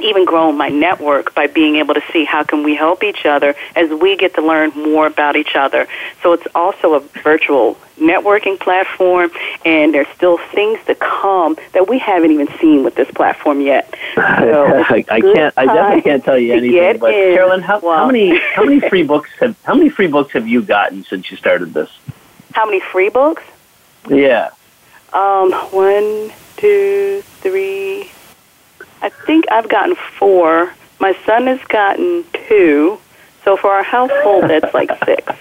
[0.00, 3.54] even grown my network by being able to see how can we help each other
[3.74, 5.86] as we get to learn more about each other.
[6.22, 9.30] So it's also a virtual networking platform
[9.64, 13.94] and there's still things to come that we haven't even seen with this platform yet.
[14.38, 16.98] So I, I can't I definitely can't tell you anything.
[16.98, 17.34] But in.
[17.34, 20.46] Carolyn, how, well, how many how many free books have how many free books have
[20.46, 21.90] you gotten since you started this?
[22.52, 23.42] How many free books?
[24.08, 24.50] Yeah.
[25.12, 28.10] Um, one, two, three.
[29.00, 30.72] I think I've gotten four.
[30.98, 32.98] My son has gotten two.
[33.44, 35.32] So for our household, that's like six.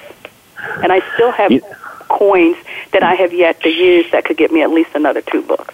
[0.84, 1.62] And I still have you,
[2.08, 2.58] coins
[2.91, 5.74] that I have yet to use that could get me at least another two books.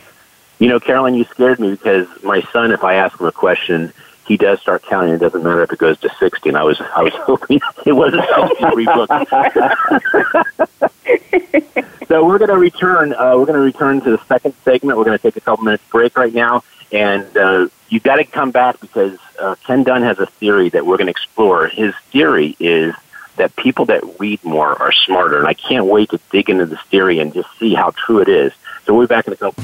[0.59, 3.91] You know, Carolyn, you scared me because my son, if I ask him a question,
[4.27, 5.13] he does start counting.
[5.13, 6.49] It doesn't matter if it goes to sixty.
[6.49, 8.23] And I was I was hoping it wasn't
[8.59, 9.29] sixty books.
[12.07, 13.13] so we're going to return.
[13.13, 14.97] Uh, we're going to return to the second segment.
[14.97, 18.23] We're going to take a couple minutes break right now, and uh, you've got to
[18.23, 21.67] come back because uh, Ken Dunn has a theory that we're going to explore.
[21.67, 22.93] His theory is
[23.35, 26.81] that people that read more are smarter, and I can't wait to dig into this
[26.89, 28.53] theory and just see how true it is.
[28.85, 29.63] So we'll be back in a couple.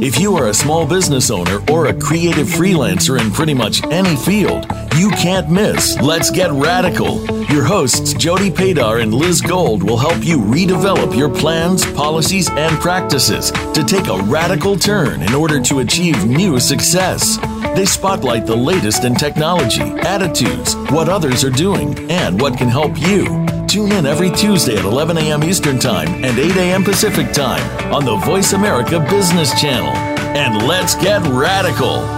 [0.00, 4.14] If you are a small business owner or a creative freelancer in pretty much any
[4.14, 4.64] field,
[4.96, 7.24] you can't miss Let's Get Radical.
[7.46, 12.78] Your hosts, Jody Padar and Liz Gold, will help you redevelop your plans, policies, and
[12.78, 17.38] practices to take a radical turn in order to achieve new success.
[17.74, 22.96] They spotlight the latest in technology, attitudes, what others are doing, and what can help
[23.00, 23.57] you.
[23.68, 25.44] Tune in every Tuesday at 11 a.m.
[25.44, 26.82] Eastern Time and 8 a.m.
[26.82, 29.92] Pacific Time on the Voice America Business Channel.
[30.34, 32.17] And let's get radical.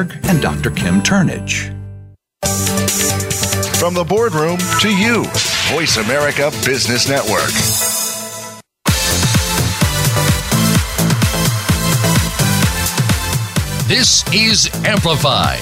[0.23, 0.71] and Dr.
[0.71, 1.67] Kim Turnage.
[3.77, 5.23] From the boardroom to you,
[5.71, 7.51] Voice America Business Network.
[13.87, 15.59] This is Amplified.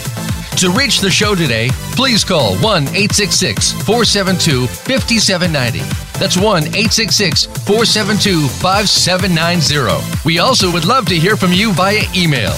[0.58, 5.80] To reach the show today, please call 1 866 472 5790.
[6.20, 10.22] That's 1 866 472 5790.
[10.26, 12.52] We also would love to hear from you via email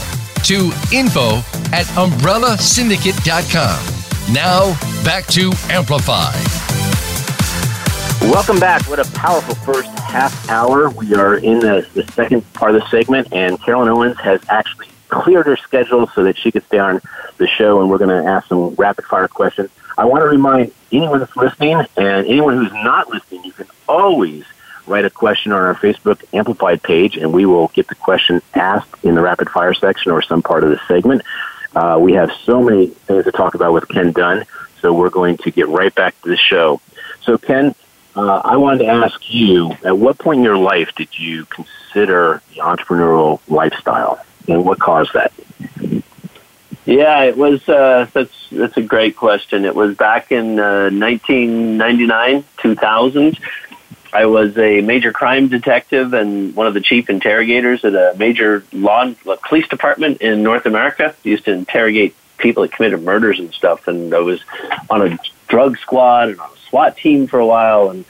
[0.43, 1.38] to info
[1.73, 4.34] at umbrellasyndicate.com.
[4.34, 4.73] Now,
[5.04, 6.34] back to Amplify.
[8.30, 8.88] Welcome back.
[8.88, 10.89] What a powerful first half hour.
[10.91, 14.88] We are in the, the second part of the segment, and Carolyn Owens has actually
[15.10, 17.01] cleared her schedule so that she could stay on
[17.38, 19.69] the show, and we're going to ask some rapid fire questions.
[19.97, 24.45] I want to remind anyone that's listening and anyone who's not listening, you can always
[24.87, 29.03] write a question on our Facebook Amplified page, and we will get the question asked
[29.03, 31.21] in the rapid fire section or some part of the segment.
[31.75, 34.45] Uh, we have so many things to talk about with Ken Dunn,
[34.81, 36.81] so we're going to get right back to the show.
[37.21, 37.73] So, Ken,
[38.15, 42.41] uh, I wanted to ask you at what point in your life did you consider
[42.53, 44.19] the entrepreneurial lifestyle?
[44.47, 45.31] and what caused that?
[46.85, 47.67] Yeah, it was.
[47.69, 49.65] Uh, that's that's a great question.
[49.65, 53.39] It was back in uh, 1999, 2000.
[54.13, 58.63] I was a major crime detective and one of the chief interrogators at a major
[58.74, 59.13] law
[59.47, 61.15] police department in North America.
[61.17, 63.88] I used to interrogate people that committed murders and stuff.
[63.88, 64.41] And I was
[64.89, 67.89] on a drug squad and on a SWAT team for a while.
[67.89, 68.04] And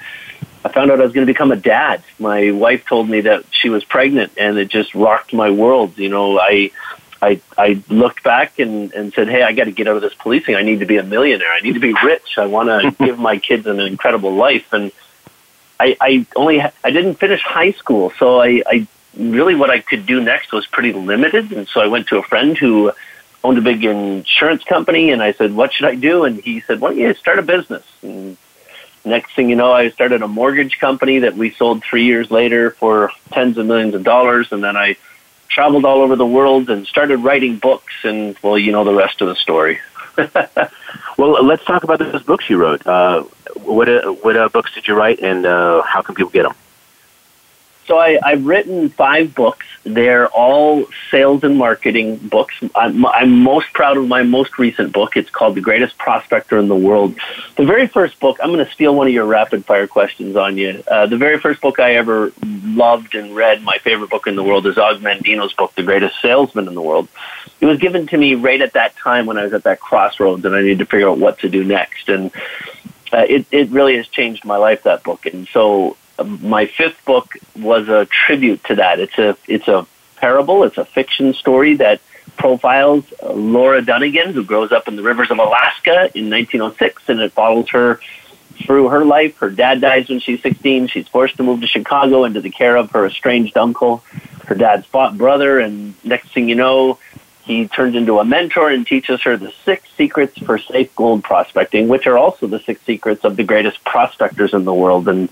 [0.66, 2.04] I found out I was going to become a dad.
[2.18, 5.98] My wife told me that she was pregnant, and it just rocked my world.
[5.98, 6.72] You know, I.
[7.24, 10.16] I I looked back and, and said, "Hey, I got to get out of this
[10.16, 10.56] policing.
[10.56, 11.52] I need to be a millionaire.
[11.52, 12.40] I need to be rich.
[12.40, 14.92] I want to give my kids an incredible life." And
[15.82, 20.06] I, I only I didn't finish high school, so I, I really what I could
[20.06, 21.52] do next was pretty limited.
[21.52, 22.92] And so I went to a friend who
[23.44, 26.80] owned a big insurance company, and I said, "What should I do?" And he said,
[26.82, 28.38] "Why don't you start a business?" And
[29.04, 32.72] next thing you know, I started a mortgage company that we sold three years later
[32.72, 34.52] for tens of millions of dollars.
[34.52, 34.98] And then I
[35.48, 37.94] traveled all over the world and started writing books.
[38.04, 39.80] And, well, you know the rest of the story.
[41.18, 42.86] well, let's talk about those books you wrote.
[42.86, 43.24] Uh,
[43.64, 46.56] what uh, what uh, books did you write, and uh, how can people get them?
[47.92, 49.66] So I, I've written five books.
[49.84, 52.56] They're all sales and marketing books.
[52.74, 55.18] I'm, I'm most proud of my most recent book.
[55.18, 57.18] It's called The Greatest Prospector in the World.
[57.58, 60.58] The very first book, I'm going to steal one of your rapid fire questions on
[60.58, 60.82] you.
[60.90, 64.44] Uh, the very first book I ever loved and read, my favorite book in the
[64.44, 67.10] world, is Og Mandino's book, The Greatest Salesman in the World.
[67.60, 70.46] It was given to me right at that time when I was at that crossroads
[70.46, 72.08] and I needed to figure out what to do next.
[72.08, 72.32] And
[73.12, 75.26] uh, it, it really has changed my life, that book.
[75.26, 79.00] And so my fifth book was a tribute to that.
[79.00, 80.64] It's a it's a parable.
[80.64, 82.02] It's a fiction story that
[82.38, 87.20] profiles uh, Laura Dunnigan, who grows up in the rivers of Alaska in 1906, and
[87.20, 88.00] it follows her
[88.66, 89.38] through her life.
[89.38, 90.88] Her dad dies when she's 16.
[90.88, 94.04] She's forced to move to Chicago into the care of her estranged uncle,
[94.46, 97.00] her dad's fought brother, and next thing you know,
[97.44, 101.88] he turns into a mentor and teaches her the six secrets for safe gold prospecting,
[101.88, 105.08] which are also the six secrets of the greatest prospectors in the world.
[105.08, 105.30] And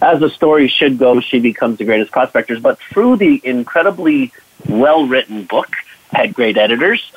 [0.00, 2.60] as the story should go, she becomes the greatest prospectors.
[2.60, 4.32] But through the incredibly
[4.68, 5.68] well written book,
[6.12, 7.10] had great editors,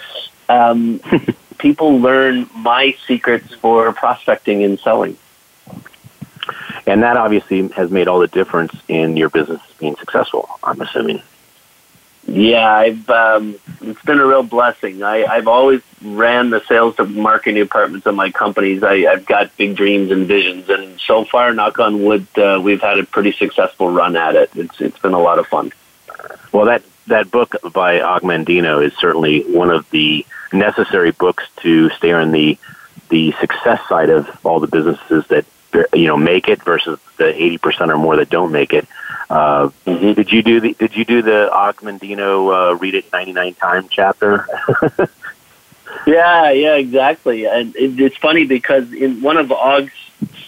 [0.47, 1.01] um,
[1.57, 5.17] people learn my secrets for prospecting and selling.
[6.87, 11.21] And that obviously has made all the difference in your business being successful, I'm assuming.
[12.27, 15.03] Yeah, I've um, it's been a real blessing.
[15.03, 18.83] I, I've always ran the sales and marketing departments of my companies.
[18.83, 22.81] I, I've got big dreams and visions, and so far, knock on wood, uh, we've
[22.81, 24.49] had a pretty successful run at it.
[24.55, 25.71] It's it's been a lot of fun.
[26.51, 31.89] Well, that that book by Og Mandino is certainly one of the necessary books to
[31.91, 32.57] stay on the
[33.09, 35.45] the success side of all the businesses that
[35.93, 38.87] you know make it versus the eighty percent or more that don't make it.
[39.29, 40.13] Uh, mm-hmm.
[40.13, 43.53] Did you do the Did you do the Og Mandino uh, read it ninety nine
[43.55, 44.47] times chapter?
[46.07, 47.45] yeah, yeah, exactly.
[47.45, 49.93] And it, it's funny because in one of Og's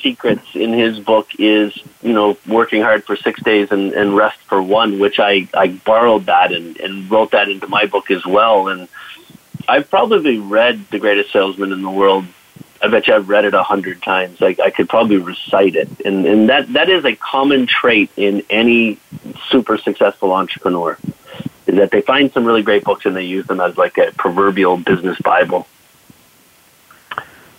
[0.02, 4.40] secrets in his book is you know working hard for six days and, and rest
[4.42, 8.26] for one, which I I borrowed that and, and wrote that into my book as
[8.26, 8.68] well.
[8.68, 8.88] And
[9.68, 12.26] I've probably read The Greatest Salesman in the World
[12.88, 14.40] I bet you I've read it a hundred times.
[14.40, 18.44] Like I could probably recite it, and and that that is a common trait in
[18.50, 18.98] any
[19.50, 20.98] super successful entrepreneur,
[21.68, 24.14] is that they find some really great books and they use them as like a
[24.18, 25.68] proverbial business bible.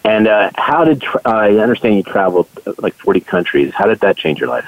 [0.02, 3.74] And uh, how did tra- uh, I understand you traveled uh, like forty countries?
[3.74, 4.66] How did that change your life?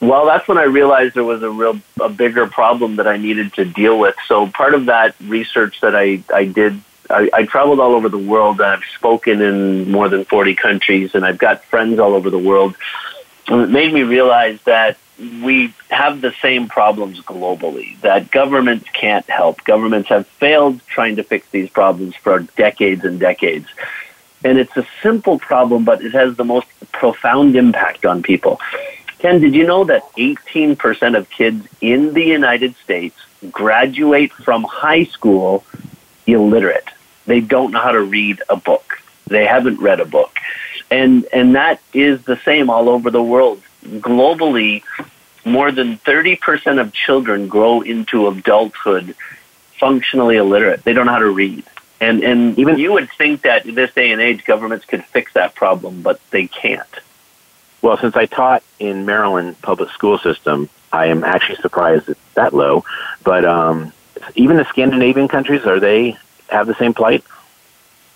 [0.00, 3.54] Well, that's when I realized there was a real a bigger problem that I needed
[3.54, 4.16] to deal with.
[4.28, 6.78] So part of that research that I I did
[7.10, 8.60] I, I traveled all over the world.
[8.60, 12.76] I've spoken in more than 40 countries, and I've got friends all over the world.
[13.48, 19.28] And it made me realize that we have the same problems globally, that governments can't
[19.28, 19.62] help.
[19.64, 23.68] Governments have failed trying to fix these problems for decades and decades.
[24.42, 28.60] And it's a simple problem, but it has the most profound impact on people.
[29.18, 33.16] Ken, did you know that 18% of kids in the United States
[33.50, 35.64] graduate from high school
[36.26, 36.88] illiterate?
[37.26, 39.00] They don't know how to read a book.
[39.26, 40.36] They haven't read a book.
[40.90, 43.62] And, and that is the same all over the world.
[43.84, 44.82] Globally,
[45.44, 49.14] more than 30% of children grow into adulthood
[49.78, 50.84] functionally illiterate.
[50.84, 51.64] They don't know how to read.
[52.00, 55.32] And, and even you would think that in this day and age, governments could fix
[55.34, 56.86] that problem, but they can't.
[57.82, 62.54] Well, since I taught in Maryland public school system, I am actually surprised it's that
[62.54, 62.84] low.
[63.22, 63.92] But um,
[64.34, 66.16] even the Scandinavian countries, are they
[66.48, 67.24] have the same plight?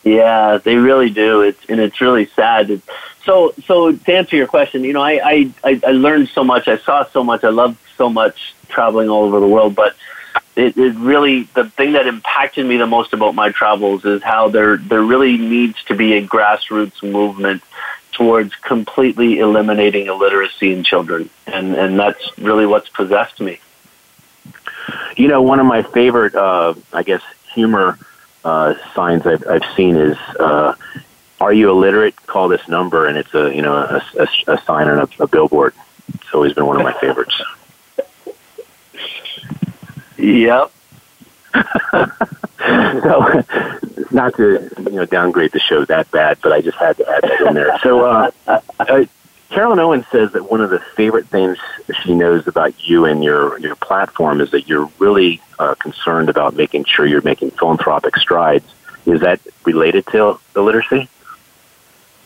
[0.05, 1.43] Yeah, they really do.
[1.43, 2.71] It's and it's really sad.
[2.71, 2.87] It's,
[3.25, 6.69] so, so to answer your question, you know, I, I I learned so much.
[6.69, 7.45] I saw so much.
[7.45, 9.75] I loved so much traveling all over the world.
[9.75, 9.97] But
[10.57, 14.49] it, it really the thing that impacted me the most about my travels is how
[14.49, 17.63] there there really needs to be a grassroots movement
[18.13, 23.61] towards completely eliminating illiteracy in children, and and that's really what's possessed me.
[25.17, 27.23] You know, one of my favorite, uh, I guess,
[27.53, 27.99] humor
[28.49, 30.75] uh, signs I've, I've seen is uh,
[31.41, 32.17] "Are you illiterate?
[32.27, 35.27] Call this number," and it's a you know a, a, a sign on a, a
[35.27, 35.75] billboard.
[36.15, 37.41] It's always been one of my favorites.
[40.17, 40.73] Yep.
[41.55, 43.45] so,
[44.11, 47.23] not to you know downgrade the show that bad, but I just had to add
[47.23, 47.79] that in there.
[47.83, 49.05] So, uh, uh,
[49.51, 51.57] Carolyn Owens says that one of the favorite things
[52.03, 56.55] she knows about you and your your platform is that you're really uh, concerned about
[56.55, 58.67] making sure you're making philanthropic strides.
[59.07, 61.09] Is that related to the literacy?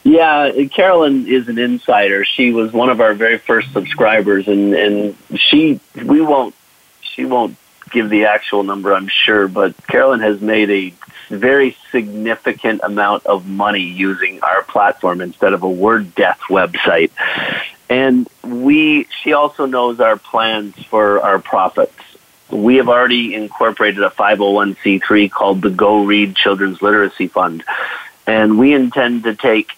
[0.05, 2.25] Yeah, Carolyn is an insider.
[2.25, 6.57] She was one of our very first subscribers, and and she we won't
[7.03, 7.57] she won't
[7.93, 10.93] give the actual number, I'm sure, but Carolyn has made a
[11.29, 17.11] very significant amount of money using our platform instead of a word death website.
[17.89, 21.95] And we, she also knows our plans for our profits.
[22.51, 27.65] We have already incorporated a 501c3 called the Go Read Children's Literacy Fund.
[28.27, 29.71] And we intend to take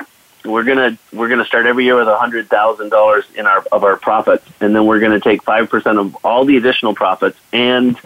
[0.45, 3.83] we're gonna we're gonna start every year with a hundred thousand dollars in our of
[3.83, 7.97] our profits, and then we're gonna take five percent of all the additional profits, and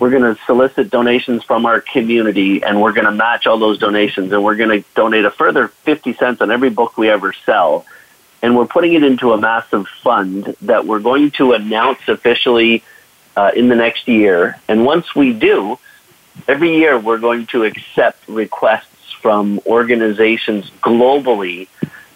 [0.00, 4.42] we're gonna solicit donations from our community, and we're gonna match all those donations, and
[4.42, 7.84] we're gonna donate a further fifty cents on every book we ever sell,
[8.42, 12.82] and we're putting it into a massive fund that we're going to announce officially
[13.36, 15.78] uh, in the next year, and once we do,
[16.48, 21.68] every year we're going to accept requests from organizations globally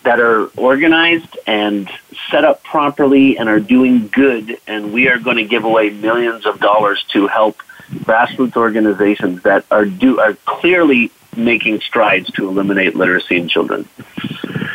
[0.05, 1.91] that are organized and
[2.31, 6.47] set up properly and are doing good and we are going to give away millions
[6.47, 12.95] of dollars to help grassroots organizations that are do are clearly making strides to eliminate
[12.95, 13.89] literacy in children.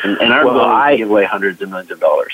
[0.03, 2.33] And, and our Well, goal is I- to give away hundreds of millions of dollars.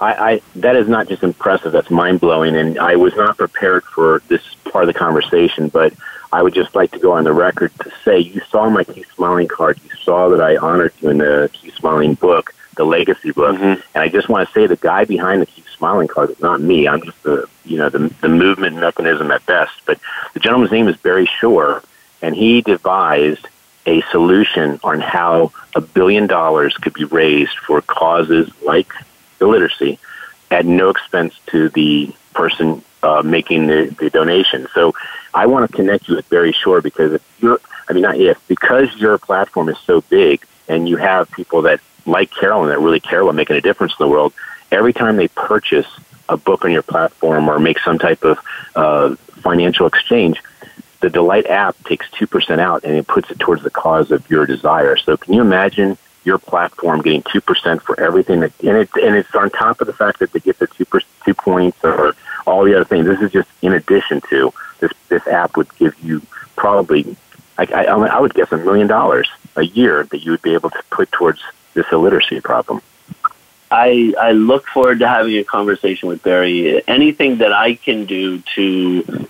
[0.00, 1.72] I, I that is not just impressive.
[1.72, 5.68] That's mind blowing, and I was not prepared for this part of the conversation.
[5.68, 5.92] But
[6.32, 9.06] I would just like to go on the record to say you saw my Keep
[9.14, 9.78] Smiling card.
[9.84, 13.82] You saw that I honored you in the Keep Smiling book, the Legacy book, and
[13.94, 16.86] I just want to say the guy behind the Keep Smiling card is not me.
[16.86, 19.72] I'm just the you know the the movement mechanism at best.
[19.86, 19.98] But
[20.34, 21.82] the gentleman's name is Barry Shore,
[22.22, 23.46] and he devised
[23.86, 28.92] a solution on how a billion dollars could be raised for causes like
[29.40, 29.98] illiteracy
[30.50, 34.68] at no expense to the person uh, making the, the donation.
[34.74, 34.94] So
[35.32, 38.46] I want to connect you with Barry Shore because if you're, I mean, not if,
[38.48, 41.80] because your platform is so big and you have people that
[42.10, 44.32] like Carolyn that really care about making a difference in the world,
[44.70, 45.86] every time they purchase
[46.28, 48.38] a book on your platform or make some type of
[48.76, 50.42] uh, financial exchange,
[51.00, 54.46] the Delight app takes 2% out and it puts it towards the cause of your
[54.46, 54.96] desire.
[54.96, 59.34] So can you imagine your platform getting 2% for everything that, and it's, and it's
[59.34, 62.14] on top of the fact that they get the 2, per, two points or
[62.46, 63.06] all the other things.
[63.06, 66.20] This is just in addition to this, this app would give you
[66.56, 67.16] probably,
[67.56, 70.70] I, I, I would guess a million dollars a year that you would be able
[70.70, 71.40] to put towards
[71.74, 72.80] this illiteracy problem.
[73.70, 76.86] I, I look forward to having a conversation with Barry.
[76.88, 79.28] Anything that I can do to,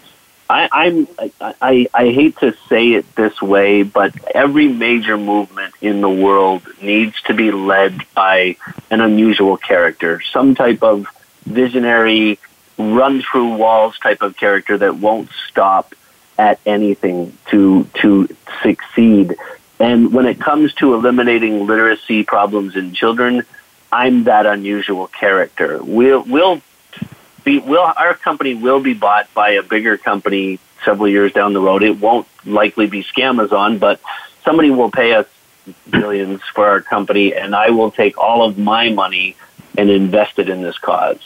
[0.48, 5.74] I, I'm, I, I, I hate to say it this way, but every major movement
[5.82, 8.56] in the world needs to be led by
[8.90, 11.06] an unusual character, some type of
[11.44, 12.38] visionary,
[12.78, 15.94] run through walls type of character that won't stop
[16.38, 18.28] at anything to to
[18.62, 19.36] succeed.
[19.80, 23.44] And when it comes to eliminating literacy problems in children,
[23.90, 25.82] I'm that unusual character.
[25.82, 26.60] We'll we'll
[27.42, 31.60] be will our company will be bought by a bigger company several years down the
[31.60, 31.82] road.
[31.82, 34.00] It won't likely be Scamazon, but
[34.44, 35.26] somebody will pay us
[35.88, 39.36] billions for our company, and I will take all of my money
[39.76, 41.20] and invest it in this cause.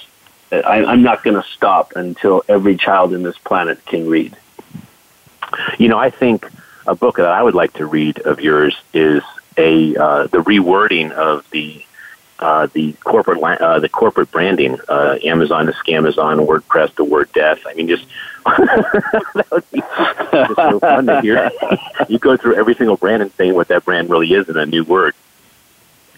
[0.52, 4.36] I, I'm not going to stop until every child in this planet can read.
[5.78, 6.48] You know, I think
[6.86, 9.22] a book that I would like to read of yours is
[9.56, 11.84] a uh, the rewording of the
[12.38, 17.60] uh, the corporate uh, the corporate branding, uh, Amazon to Scamazon, WordPress to Word Death.
[17.66, 18.06] I mean, just
[18.44, 21.50] that would be just so fun to hear.
[22.08, 24.66] you go through every single brand and saying what that brand really is in a
[24.66, 25.14] new word.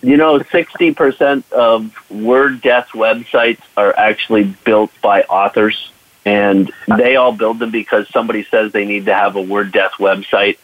[0.03, 5.91] You know, 60% of Word Death websites are actually built by authors,
[6.27, 9.93] and they all build them because somebody says they need to have a Word Death
[9.93, 10.59] website,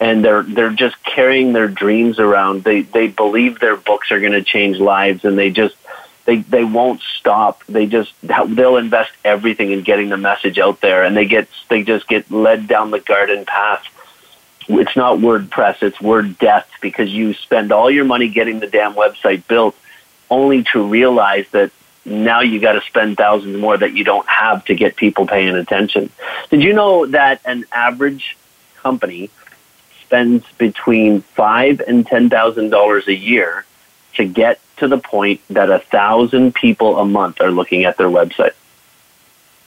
[0.00, 2.64] and they're they're just carrying their dreams around.
[2.64, 5.76] They they believe their books are going to change lives, and they just
[6.24, 7.64] they they won't stop.
[7.66, 11.84] They just they'll invest everything in getting the message out there, and they get they
[11.84, 13.86] just get led down the garden path
[14.68, 18.94] it's not WordPress, it's Word Death because you spend all your money getting the damn
[18.94, 19.76] website built
[20.30, 21.70] only to realize that
[22.04, 25.54] now you got to spend thousands more that you don't have to get people paying
[25.54, 26.10] attention.
[26.50, 28.36] Did you know that an average
[28.76, 29.30] company
[30.02, 33.64] spends between five and ten thousand dollars a year
[34.14, 38.08] to get to the point that a thousand people a month are looking at their
[38.08, 38.54] website?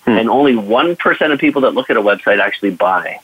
[0.05, 0.11] Hmm.
[0.11, 3.19] And only 1% of people that look at a website actually buy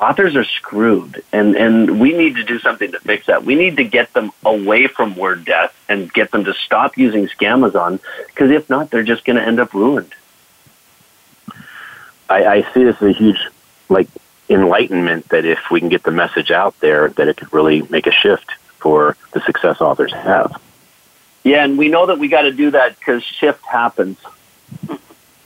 [0.00, 3.44] authors are screwed and and we need to do something to fix that.
[3.44, 7.26] We need to get them away from word death and get them to stop using
[7.28, 10.14] scamazon because if not they're just going to end up ruined.
[12.28, 13.38] I, I see this as a huge
[13.88, 14.08] like
[14.48, 18.06] enlightenment that if we can get the message out there, that it could really make
[18.06, 20.60] a shift for the success authors have.
[21.42, 24.16] yeah and we know that we got to do that because shift happens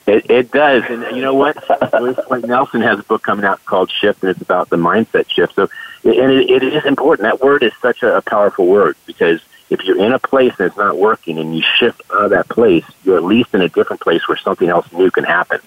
[0.07, 1.57] It, it does, and you know what?
[1.92, 5.55] Joyce Nelson has a book coming out called Shift, and it's about the mindset shift.
[5.55, 5.68] So,
[6.03, 7.28] and it, it is important.
[7.28, 9.40] That word is such a, a powerful word because
[9.70, 12.48] if you're in a place and it's not working, and you shift out of that
[12.48, 15.61] place, you're at least in a different place where something else new can happen.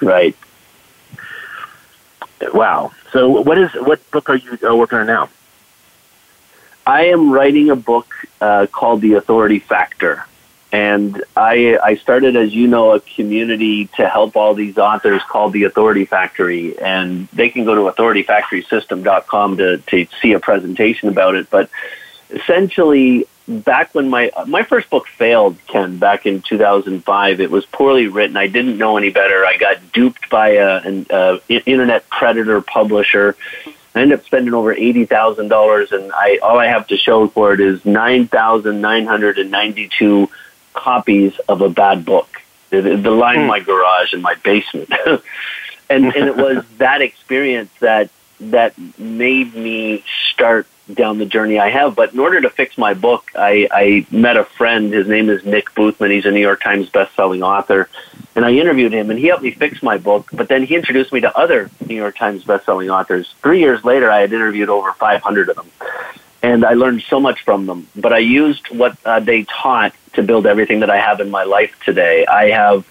[0.00, 0.34] Right.
[2.52, 2.92] Wow.
[3.12, 5.28] So, what is what book are you uh, working on now?
[6.86, 10.24] I am writing a book uh, called The Authority Factor.
[10.74, 15.52] And I, I started, as you know, a community to help all these authors called
[15.52, 16.76] the Authority Factory.
[16.76, 21.48] And they can go to authorityfactorysystem.com to, to see a presentation about it.
[21.48, 21.70] But
[22.28, 28.08] essentially, back when my my first book failed, Ken, back in 2005, it was poorly
[28.08, 28.36] written.
[28.36, 29.46] I didn't know any better.
[29.46, 33.36] I got duped by a, an a internet predator publisher.
[33.94, 37.28] I ended up spending over eighty thousand dollars, and I all I have to show
[37.28, 40.28] for it is nine thousand nine hundred and ninety-two
[40.74, 42.42] copies of a bad book.
[42.70, 43.46] They, they line hmm.
[43.46, 44.92] my garage and my basement.
[45.88, 48.10] and and it was that experience that
[48.40, 51.94] that made me start down the journey I have.
[51.94, 54.92] But in order to fix my book, I, I met a friend.
[54.92, 56.10] His name is Nick Boothman.
[56.10, 57.88] He's a New York Times best-selling author,
[58.34, 60.28] and I interviewed him, and he helped me fix my book.
[60.32, 63.32] But then he introduced me to other New York Times best-selling authors.
[63.42, 65.70] Three years later, I had interviewed over 500 of them,
[66.44, 67.88] and I learned so much from them.
[67.96, 71.44] But I used what uh, they taught to build everything that I have in my
[71.44, 72.26] life today.
[72.26, 72.86] I have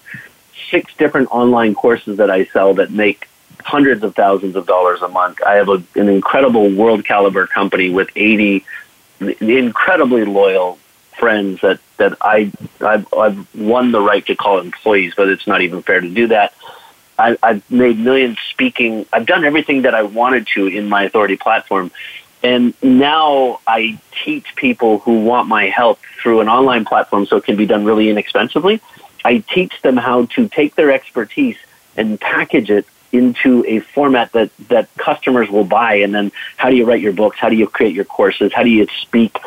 [0.70, 3.28] six different online courses that I sell that make
[3.60, 5.38] hundreds of thousands of dollars a month.
[5.46, 8.64] I have a, an incredible world caliber company with 80
[9.40, 10.78] incredibly loyal
[11.16, 12.50] friends that, that I,
[12.80, 16.26] I've, I've won the right to call employees, but it's not even fair to do
[16.26, 16.54] that.
[17.16, 19.06] I, I've made millions speaking.
[19.12, 21.92] I've done everything that I wanted to in my authority platform.
[22.44, 27.44] And now I teach people who want my help through an online platform so it
[27.44, 28.82] can be done really inexpensively.
[29.24, 31.56] I teach them how to take their expertise
[31.96, 35.94] and package it into a format that, that customers will buy.
[35.94, 37.38] And then how do you write your books?
[37.38, 38.52] How do you create your courses?
[38.52, 39.38] How do you speak?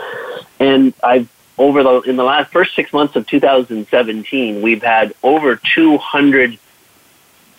[0.60, 1.30] And I've
[1.60, 6.58] over the in the last first six months of 2017, we've had over 200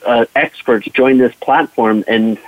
[0.07, 2.39] uh, experts join this platform, and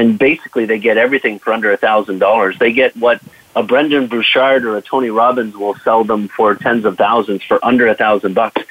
[0.00, 2.58] and basically they get everything for under a thousand dollars.
[2.58, 3.20] They get what
[3.54, 7.62] a Brendon Burchard or a Tony Robbins will sell them for tens of thousands for
[7.62, 8.62] under a thousand bucks.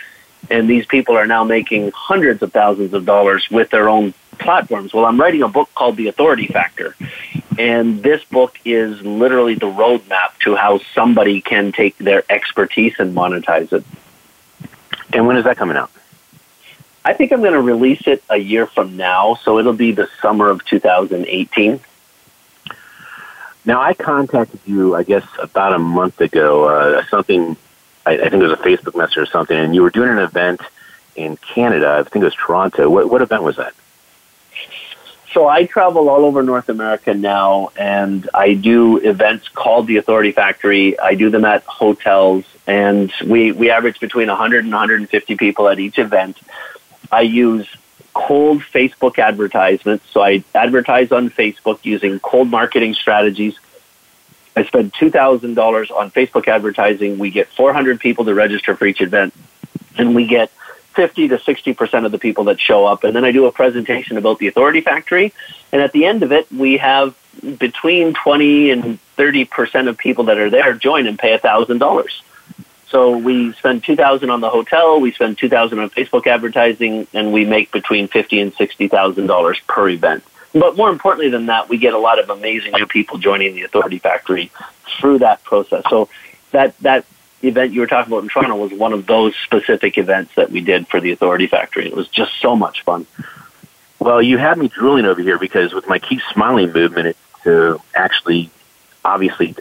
[0.49, 4.91] And these people are now making hundreds of thousands of dollars with their own platforms.
[4.91, 6.95] Well, I'm writing a book called The Authority Factor.
[7.59, 13.15] And this book is literally the roadmap to how somebody can take their expertise and
[13.15, 13.83] monetize it.
[15.13, 15.91] And when is that coming out?
[17.09, 20.07] I think I'm going to release it a year from now, so it'll be the
[20.21, 21.79] summer of 2018.
[23.65, 26.65] Now, I contacted you, I guess, about a month ago.
[26.65, 27.57] Uh, something,
[28.05, 30.19] I, I think it was a Facebook message or something, and you were doing an
[30.19, 30.61] event
[31.15, 31.97] in Canada.
[31.99, 32.87] I think it was Toronto.
[32.87, 33.73] What, what event was that?
[35.33, 40.31] So I travel all over North America now, and I do events called the Authority
[40.31, 40.99] Factory.
[40.99, 45.79] I do them at hotels, and we, we average between 100 and 150 people at
[45.79, 46.37] each event.
[47.11, 47.67] I use
[48.13, 50.05] cold Facebook advertisements.
[50.11, 53.57] So I advertise on Facebook using cold marketing strategies.
[54.55, 57.17] I spend $2,000 on Facebook advertising.
[57.17, 59.33] We get 400 people to register for each event,
[59.97, 60.51] and we get
[60.95, 63.03] 50 to 60% of the people that show up.
[63.03, 65.33] And then I do a presentation about the Authority Factory.
[65.71, 67.15] And at the end of it, we have
[67.57, 72.21] between 20 and 30% of people that are there join and pay $1,000.
[72.89, 77.45] So we spend 2000 on the hotel, we spend 2000 on Facebook advertising, and we
[77.45, 80.23] make between 50 and $60,000 per event.
[80.53, 83.63] But more importantly than that, we get a lot of amazing new people joining the
[83.63, 84.51] Authority Factory
[84.99, 85.83] through that process.
[85.87, 86.09] So
[86.51, 87.05] that, that
[87.43, 90.61] event you were talking about in Toronto was one of those specific events that we
[90.61, 91.85] did for the Authority Factory.
[91.85, 93.05] It was just so much fun.
[93.99, 97.79] Well, you had me drooling over here because with my Keep Smiling movement, it's to
[97.95, 98.49] actually,
[99.05, 99.55] obviously,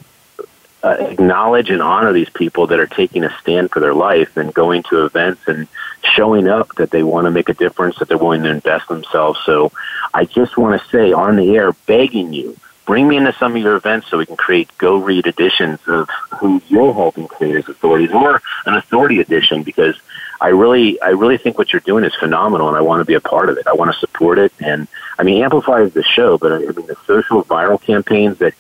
[0.89, 4.55] uh, acknowledge and honor these people that are taking a stand for their life and
[4.55, 5.69] going to events and
[6.03, 9.39] showing up that they want to make a difference, that they're willing to invest themselves.
[9.45, 9.71] So
[10.15, 13.63] I just want to say on the air, begging you, bring me into some of
[13.63, 16.09] your events so we can create go read editions of
[16.41, 19.95] who you're helping create as authorities or an authority edition because
[20.41, 23.13] I really I really think what you're doing is phenomenal and I want to be
[23.13, 23.67] a part of it.
[23.67, 26.97] I want to support it and I mean amplify the show, but I mean the
[27.07, 28.55] social viral campaigns that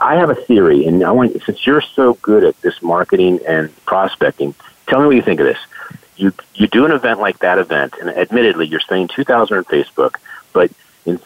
[0.00, 3.74] I have a theory and I want since you're so good at this marketing and
[3.84, 4.54] prospecting,
[4.86, 5.58] tell me what you think of this.
[6.16, 10.16] You you do an event like that event and admittedly you're saying 2000 on Facebook,
[10.52, 10.70] but
[11.04, 11.20] in,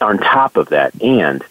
[0.00, 1.42] on top of that and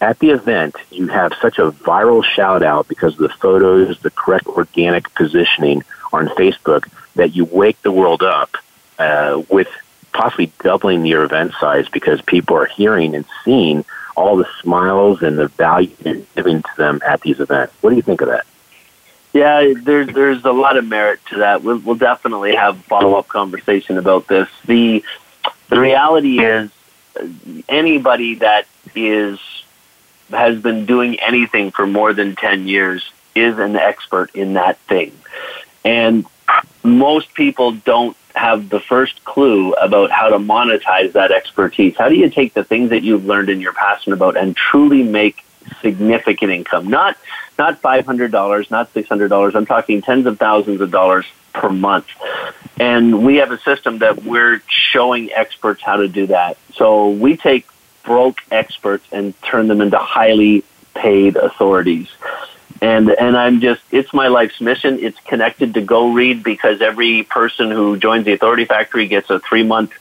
[0.00, 4.10] at the event, you have such a viral shout out because of the photos, the
[4.10, 5.82] correct organic positioning
[6.12, 8.56] on Facebook that you wake the world up
[8.98, 9.68] uh, with
[10.12, 13.84] possibly doubling your event size because people are hearing and seeing
[14.16, 17.74] all the smiles and the value giving to them at these events.
[17.80, 18.46] What do you think of that?
[19.32, 21.62] Yeah, there's there's a lot of merit to that.
[21.62, 24.48] We'll, we'll definitely have follow up conversation about this.
[24.64, 25.04] The
[25.68, 26.70] the reality is
[27.68, 29.38] anybody that is
[30.30, 35.16] has been doing anything for more than 10 years is an expert in that thing.
[35.84, 36.26] And
[36.82, 41.96] most people don't have the first clue about how to monetize that expertise.
[41.96, 45.02] How do you take the things that you've learned and you're passionate about and truly
[45.02, 45.44] make
[45.80, 46.88] significant income?
[46.88, 47.16] Not
[47.58, 49.54] not $500, not $600.
[49.54, 51.24] I'm talking tens of thousands of dollars
[51.54, 52.06] per month.
[52.78, 56.58] And we have a system that we're showing experts how to do that.
[56.74, 57.66] So we take
[58.02, 62.08] broke experts and turn them into highly paid authorities.
[62.82, 64.98] And and I'm just it's my life's mission.
[64.98, 69.38] It's connected to Go Read because every person who joins the Authority Factory gets a
[69.38, 69.92] three month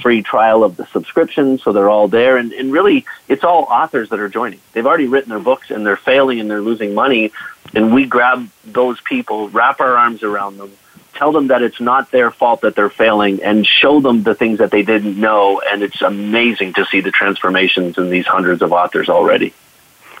[0.00, 2.36] free trial of the subscription, so they're all there.
[2.36, 4.60] And, and really, it's all authors that are joining.
[4.72, 7.32] They've already written their books and they're failing and they're losing money.
[7.74, 10.72] And we grab those people, wrap our arms around them,
[11.14, 14.58] tell them that it's not their fault that they're failing, and show them the things
[14.58, 15.60] that they didn't know.
[15.60, 19.54] And it's amazing to see the transformations in these hundreds of authors already.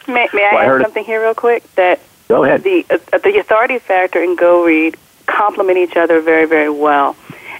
[0.06, 1.62] May, may I Well, I add something here, real quick?
[1.74, 2.62] That Go ahead.
[2.62, 4.96] the uh, the authority factor and Go Read
[5.26, 7.16] complement each other very, very well.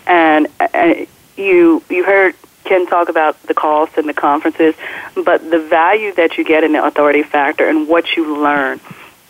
[0.06, 0.94] And uh,
[1.36, 2.34] you you heard
[2.64, 4.74] Ken talk about the cost and the conferences,
[5.14, 8.80] but the value that you get in the authority factor and what you learn.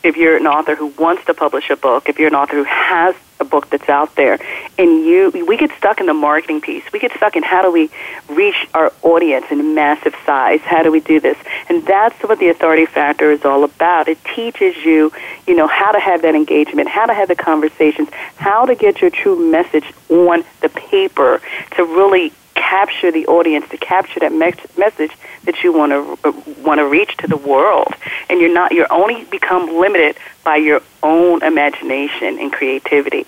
[0.02, 2.64] If you're an author who wants to publish a book, if you're an author who
[2.64, 4.38] has a book that's out there,
[4.78, 6.84] and you, we get stuck in the marketing piece.
[6.92, 7.90] We get stuck in how do we
[8.28, 10.60] reach our audience in massive size?
[10.60, 11.36] How do we do this?
[11.68, 14.08] And that's what the authority factor is all about.
[14.08, 15.12] It teaches you,
[15.46, 19.00] you know, how to have that engagement, how to have the conversations, how to get
[19.00, 21.40] your true message on the paper
[21.76, 22.32] to really
[22.62, 25.12] capture the audience, to capture that me- message
[25.44, 26.32] that you want to uh,
[26.62, 27.92] want to reach to the world.
[28.28, 33.26] And you're not you're only become limited by your own imagination and creativity.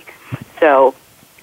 [0.60, 0.94] So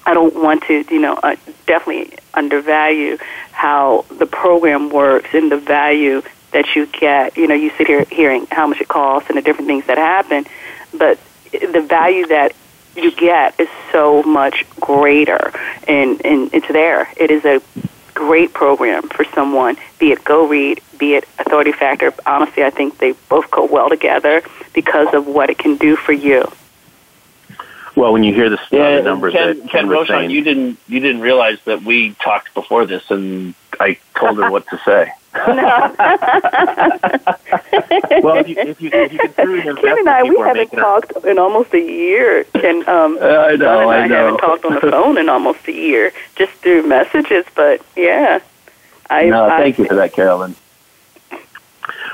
[0.04, 1.36] I don't want to, you know, uh,
[1.66, 3.18] definitely undervalue
[3.52, 6.22] how the program works and the value
[6.52, 7.36] that you get.
[7.36, 9.98] You know, you sit here hearing how much it costs and the different things that
[9.98, 10.46] happen,
[10.92, 11.18] but
[11.52, 12.52] the value that
[12.96, 15.52] you get is so much greater,
[15.88, 17.08] and, and it's there.
[17.16, 17.60] It is a
[18.14, 22.12] great program for someone, be it Go Read, be it Authority Factor.
[22.26, 26.12] Honestly, I think they both go well together because of what it can do for
[26.12, 26.50] you.
[27.94, 30.20] Well, when you hear the, uh, Yeah, the numbers Ken, that Ken Ken was Rochon,
[30.20, 34.50] saying, you didn't you didn't realize that we talked before this, and I told her
[34.50, 35.12] what to say.
[35.34, 35.96] Well,
[38.38, 40.82] if you, if you, if you consider the Ken and I, we haven't making a-
[40.82, 42.44] talked in almost a year.
[42.44, 44.14] Ken, um, I know, Don and I, I know.
[44.16, 47.46] haven't talked on the phone in almost a year, just through messages.
[47.54, 48.40] But yeah,
[49.08, 49.26] I.
[49.26, 50.54] no, I, thank you for that, Carolyn.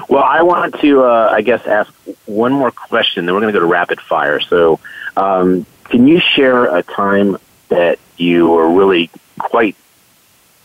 [0.08, 1.92] Well, I want to, uh, I guess, ask
[2.26, 3.26] one more question.
[3.26, 4.40] Then we're going to go to rapid fire.
[4.40, 4.80] So,
[5.16, 7.36] um, can you share a time
[7.68, 9.76] that you were really quite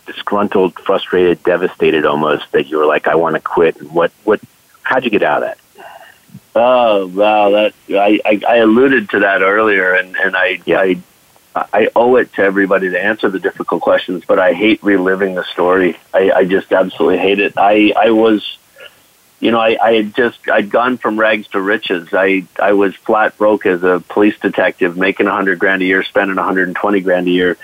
[0.06, 3.76] disgruntled, frustrated, devastated, almost that you were like, "I want to quit"?
[3.76, 4.40] And what, what,
[4.82, 5.58] how'd you get out of that?
[6.56, 10.98] Oh wow, that I, I, I alluded to that earlier, and and I I
[11.56, 15.44] I owe it to everybody to answer the difficult questions, but I hate reliving the
[15.44, 15.96] story.
[16.12, 17.54] I, I just absolutely hate it.
[17.56, 18.58] I I was,
[19.40, 22.08] you know, I I had just I'd gone from rags to riches.
[22.12, 26.04] I I was flat broke as a police detective, making a hundred grand a year,
[26.04, 27.56] spending a hundred and twenty grand a year,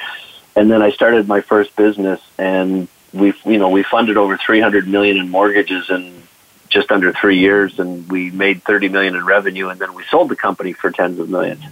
[0.57, 4.61] and then I started my first business, and we you know we funded over three
[4.61, 6.23] hundred million in mortgages in
[6.69, 10.29] just under three years, and we made thirty million in revenue, and then we sold
[10.29, 11.65] the company for tens of millions.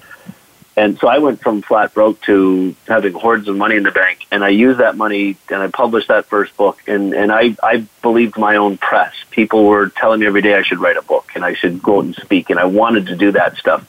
[0.79, 4.27] And so I went from flat broke to having hordes of money in the bank,
[4.31, 6.81] and I used that money and I published that first book.
[6.87, 9.13] And and I I believed my own press.
[9.33, 11.99] People were telling me every day I should write a book and I should go
[11.99, 13.85] out and speak, and I wanted to do that stuff.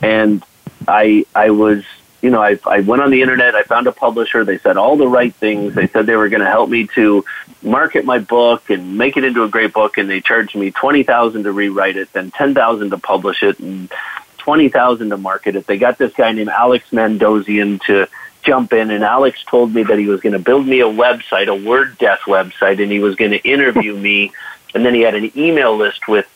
[0.00, 0.44] And
[0.86, 1.84] I I was
[2.22, 4.96] you know, I, I went on the internet, I found a publisher, they said all
[4.96, 5.74] the right things.
[5.74, 7.24] They said they were going to help me to
[7.62, 11.44] market my book and make it into a great book, and they charged me 20000
[11.44, 13.92] to rewrite it, then 10000 to publish it, and
[14.38, 15.66] 20000 to market it.
[15.66, 18.08] They got this guy named Alex Mandossian to
[18.42, 21.48] jump in, and Alex told me that he was going to build me a website,
[21.48, 24.32] a word death website, and he was going to interview me,
[24.74, 26.26] and then he had an email list with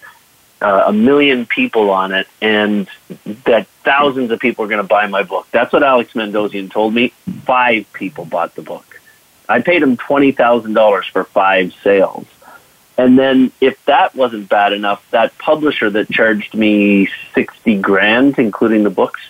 [0.61, 2.89] uh, a million people on it, and
[3.45, 5.47] that thousands of people are going to buy my book.
[5.51, 7.13] That's what Alex Mandossian told me.
[7.45, 9.01] Five people bought the book.
[9.49, 12.27] I paid him twenty thousand dollars for five sales.
[12.97, 18.85] And then, if that wasn't bad enough, that publisher that charged me sixty grand, including
[18.85, 19.21] the books,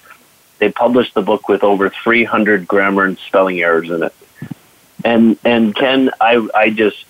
[0.58, 4.14] they published the book with over three hundred grammar and spelling errors in it.
[5.04, 7.04] And and Ken, I I just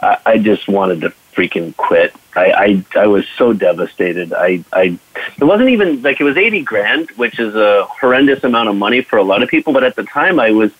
[0.00, 2.14] I, I just wanted to freaking quit.
[2.36, 4.32] I, I I was so devastated.
[4.32, 4.98] I I
[5.38, 9.02] it wasn't even like it was eighty grand, which is a horrendous amount of money
[9.02, 9.72] for a lot of people.
[9.72, 10.70] But at the time, I was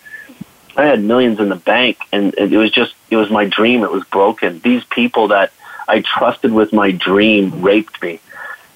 [0.77, 3.83] I had millions in the bank, and it was just it was my dream.
[3.83, 4.59] It was broken.
[4.59, 5.51] These people that
[5.87, 8.19] I trusted with my dream raped me,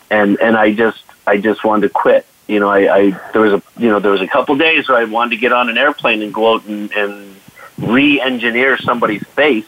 [0.10, 2.26] and and I just I just wanted to quit.
[2.48, 4.98] You know, I, I there was a you know there was a couple days where
[4.98, 7.36] I wanted to get on an airplane and go out and, and
[7.78, 9.68] re-engineer somebody's face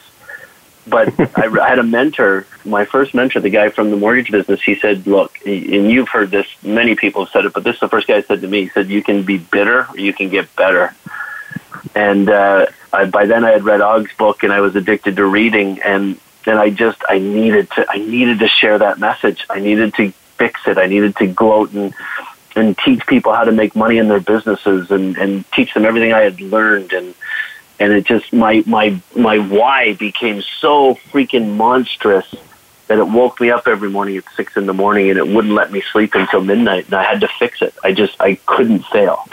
[0.89, 4.61] but I, I had a mentor, my first mentor, the guy from the mortgage business.
[4.61, 6.47] He said, "Look, and you've heard this.
[6.63, 8.63] Many people have said it, but this is the first guy said to me.
[8.63, 10.93] He said, "You can be bitter, or you can get better."
[11.95, 15.25] And uh, I, by then, I had read Og's book, and I was addicted to
[15.25, 15.81] reading.
[15.81, 19.45] And and I just, I needed to, I needed to share that message.
[19.49, 20.77] I needed to fix it.
[20.77, 21.93] I needed to go out and
[22.55, 26.13] and teach people how to make money in their businesses, and and teach them everything
[26.13, 26.93] I had learned.
[26.93, 27.13] And
[27.80, 32.34] and it just my my my why became so freaking monstrous
[32.88, 35.53] that it woke me up every morning at six in the morning and it wouldn't
[35.53, 37.73] let me sleep until midnight and I had to fix it.
[37.84, 39.28] I just I couldn't fail.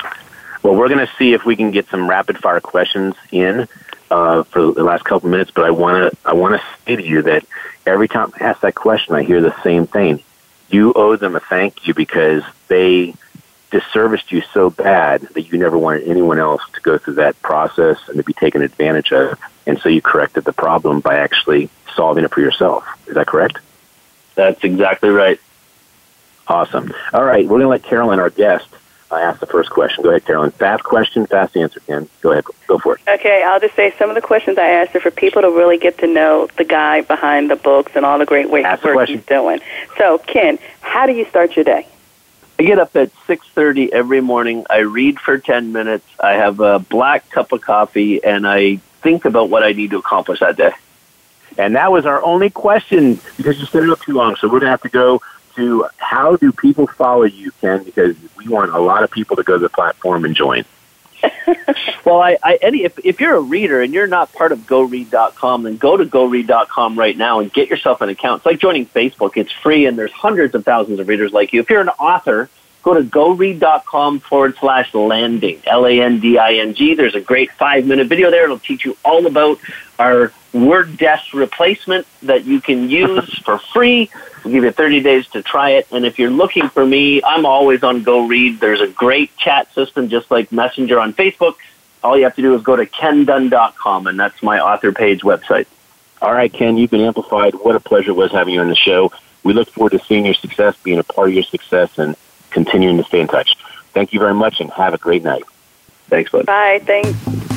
[0.62, 3.68] Well, we're going to see if we can get some rapid fire questions in
[4.10, 7.02] uh, for the last couple minutes, but I want to I want to say to
[7.02, 7.44] you that
[7.86, 10.22] every time I ask that question, I hear the same thing.
[10.70, 13.14] You owe them a thank you because they
[13.74, 17.98] disserviced you so bad that you never wanted anyone else to go through that process
[18.06, 19.36] and to be taken advantage of.
[19.66, 22.86] And so you corrected the problem by actually solving it for yourself.
[23.08, 23.58] Is that correct?
[24.36, 25.40] That's exactly right.
[26.46, 26.94] Awesome.
[27.12, 28.68] All right, we're going to let Carolyn, our guest,
[29.10, 30.04] uh, ask the first question.
[30.04, 30.52] Go ahead, Carolyn.
[30.52, 32.08] Fast question, fast answer, Ken.
[32.20, 32.44] Go ahead.
[32.68, 33.00] Go for it.
[33.08, 35.78] Okay, I'll just say some of the questions I asked are for people to really
[35.78, 38.64] get to know the guy behind the books and all the great work
[39.08, 39.60] he's doing.
[39.98, 41.88] So, Ken, how do you start your day?
[42.58, 44.64] I get up at 6:30 every morning.
[44.70, 46.06] I read for 10 minutes.
[46.20, 49.98] I have a black cup of coffee and I think about what I need to
[49.98, 50.72] accomplish that day.
[51.58, 54.36] And that was our only question because you it up too long.
[54.36, 55.20] So we're going to have to go
[55.56, 57.84] to how do people follow you, Ken?
[57.84, 60.64] Because we want a lot of people to go to the platform and join.
[62.04, 65.62] well, I, I Eddie, if, if you're a reader and you're not part of GoRead.com,
[65.62, 68.40] then go to GoRead.com right now and get yourself an account.
[68.40, 69.36] It's like joining Facebook.
[69.36, 71.60] It's free, and there's hundreds of thousands of readers like you.
[71.60, 72.48] If you're an author,
[72.82, 76.94] go to GoRead.com forward slash landing, L-A-N-D-I-N-G.
[76.94, 78.44] There's a great five-minute video there.
[78.44, 79.58] It'll teach you all about
[79.98, 84.10] our Word Death replacement that you can use for free.
[84.44, 85.88] We'll give you 30 days to try it.
[85.90, 88.60] And if you're looking for me, I'm always on Go Read.
[88.60, 91.56] There's a great chat system just like Messenger on Facebook.
[92.02, 95.66] All you have to do is go to kendunn.com, and that's my author page website.
[96.22, 97.54] All right, Ken, you've been amplified.
[97.54, 99.10] What a pleasure it was having you on the show.
[99.42, 102.14] We look forward to seeing your success, being a part of your success, and
[102.50, 103.56] continuing to stay in touch.
[103.92, 105.44] Thank you very much, and have a great night.
[106.08, 106.46] Thanks, bud.
[106.46, 106.80] Bye.
[106.84, 107.53] Thanks.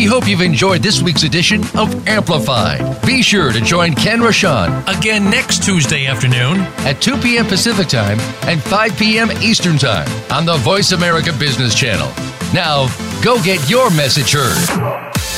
[0.00, 3.02] We hope you've enjoyed this week's edition of Amplified.
[3.06, 7.44] Be sure to join Ken Rochon again next Tuesday afternoon at 2 p.m.
[7.44, 9.30] Pacific Time and 5 p.m.
[9.42, 12.08] Eastern Time on the Voice America Business Channel.
[12.54, 12.88] Now,
[13.22, 15.29] go get your message heard.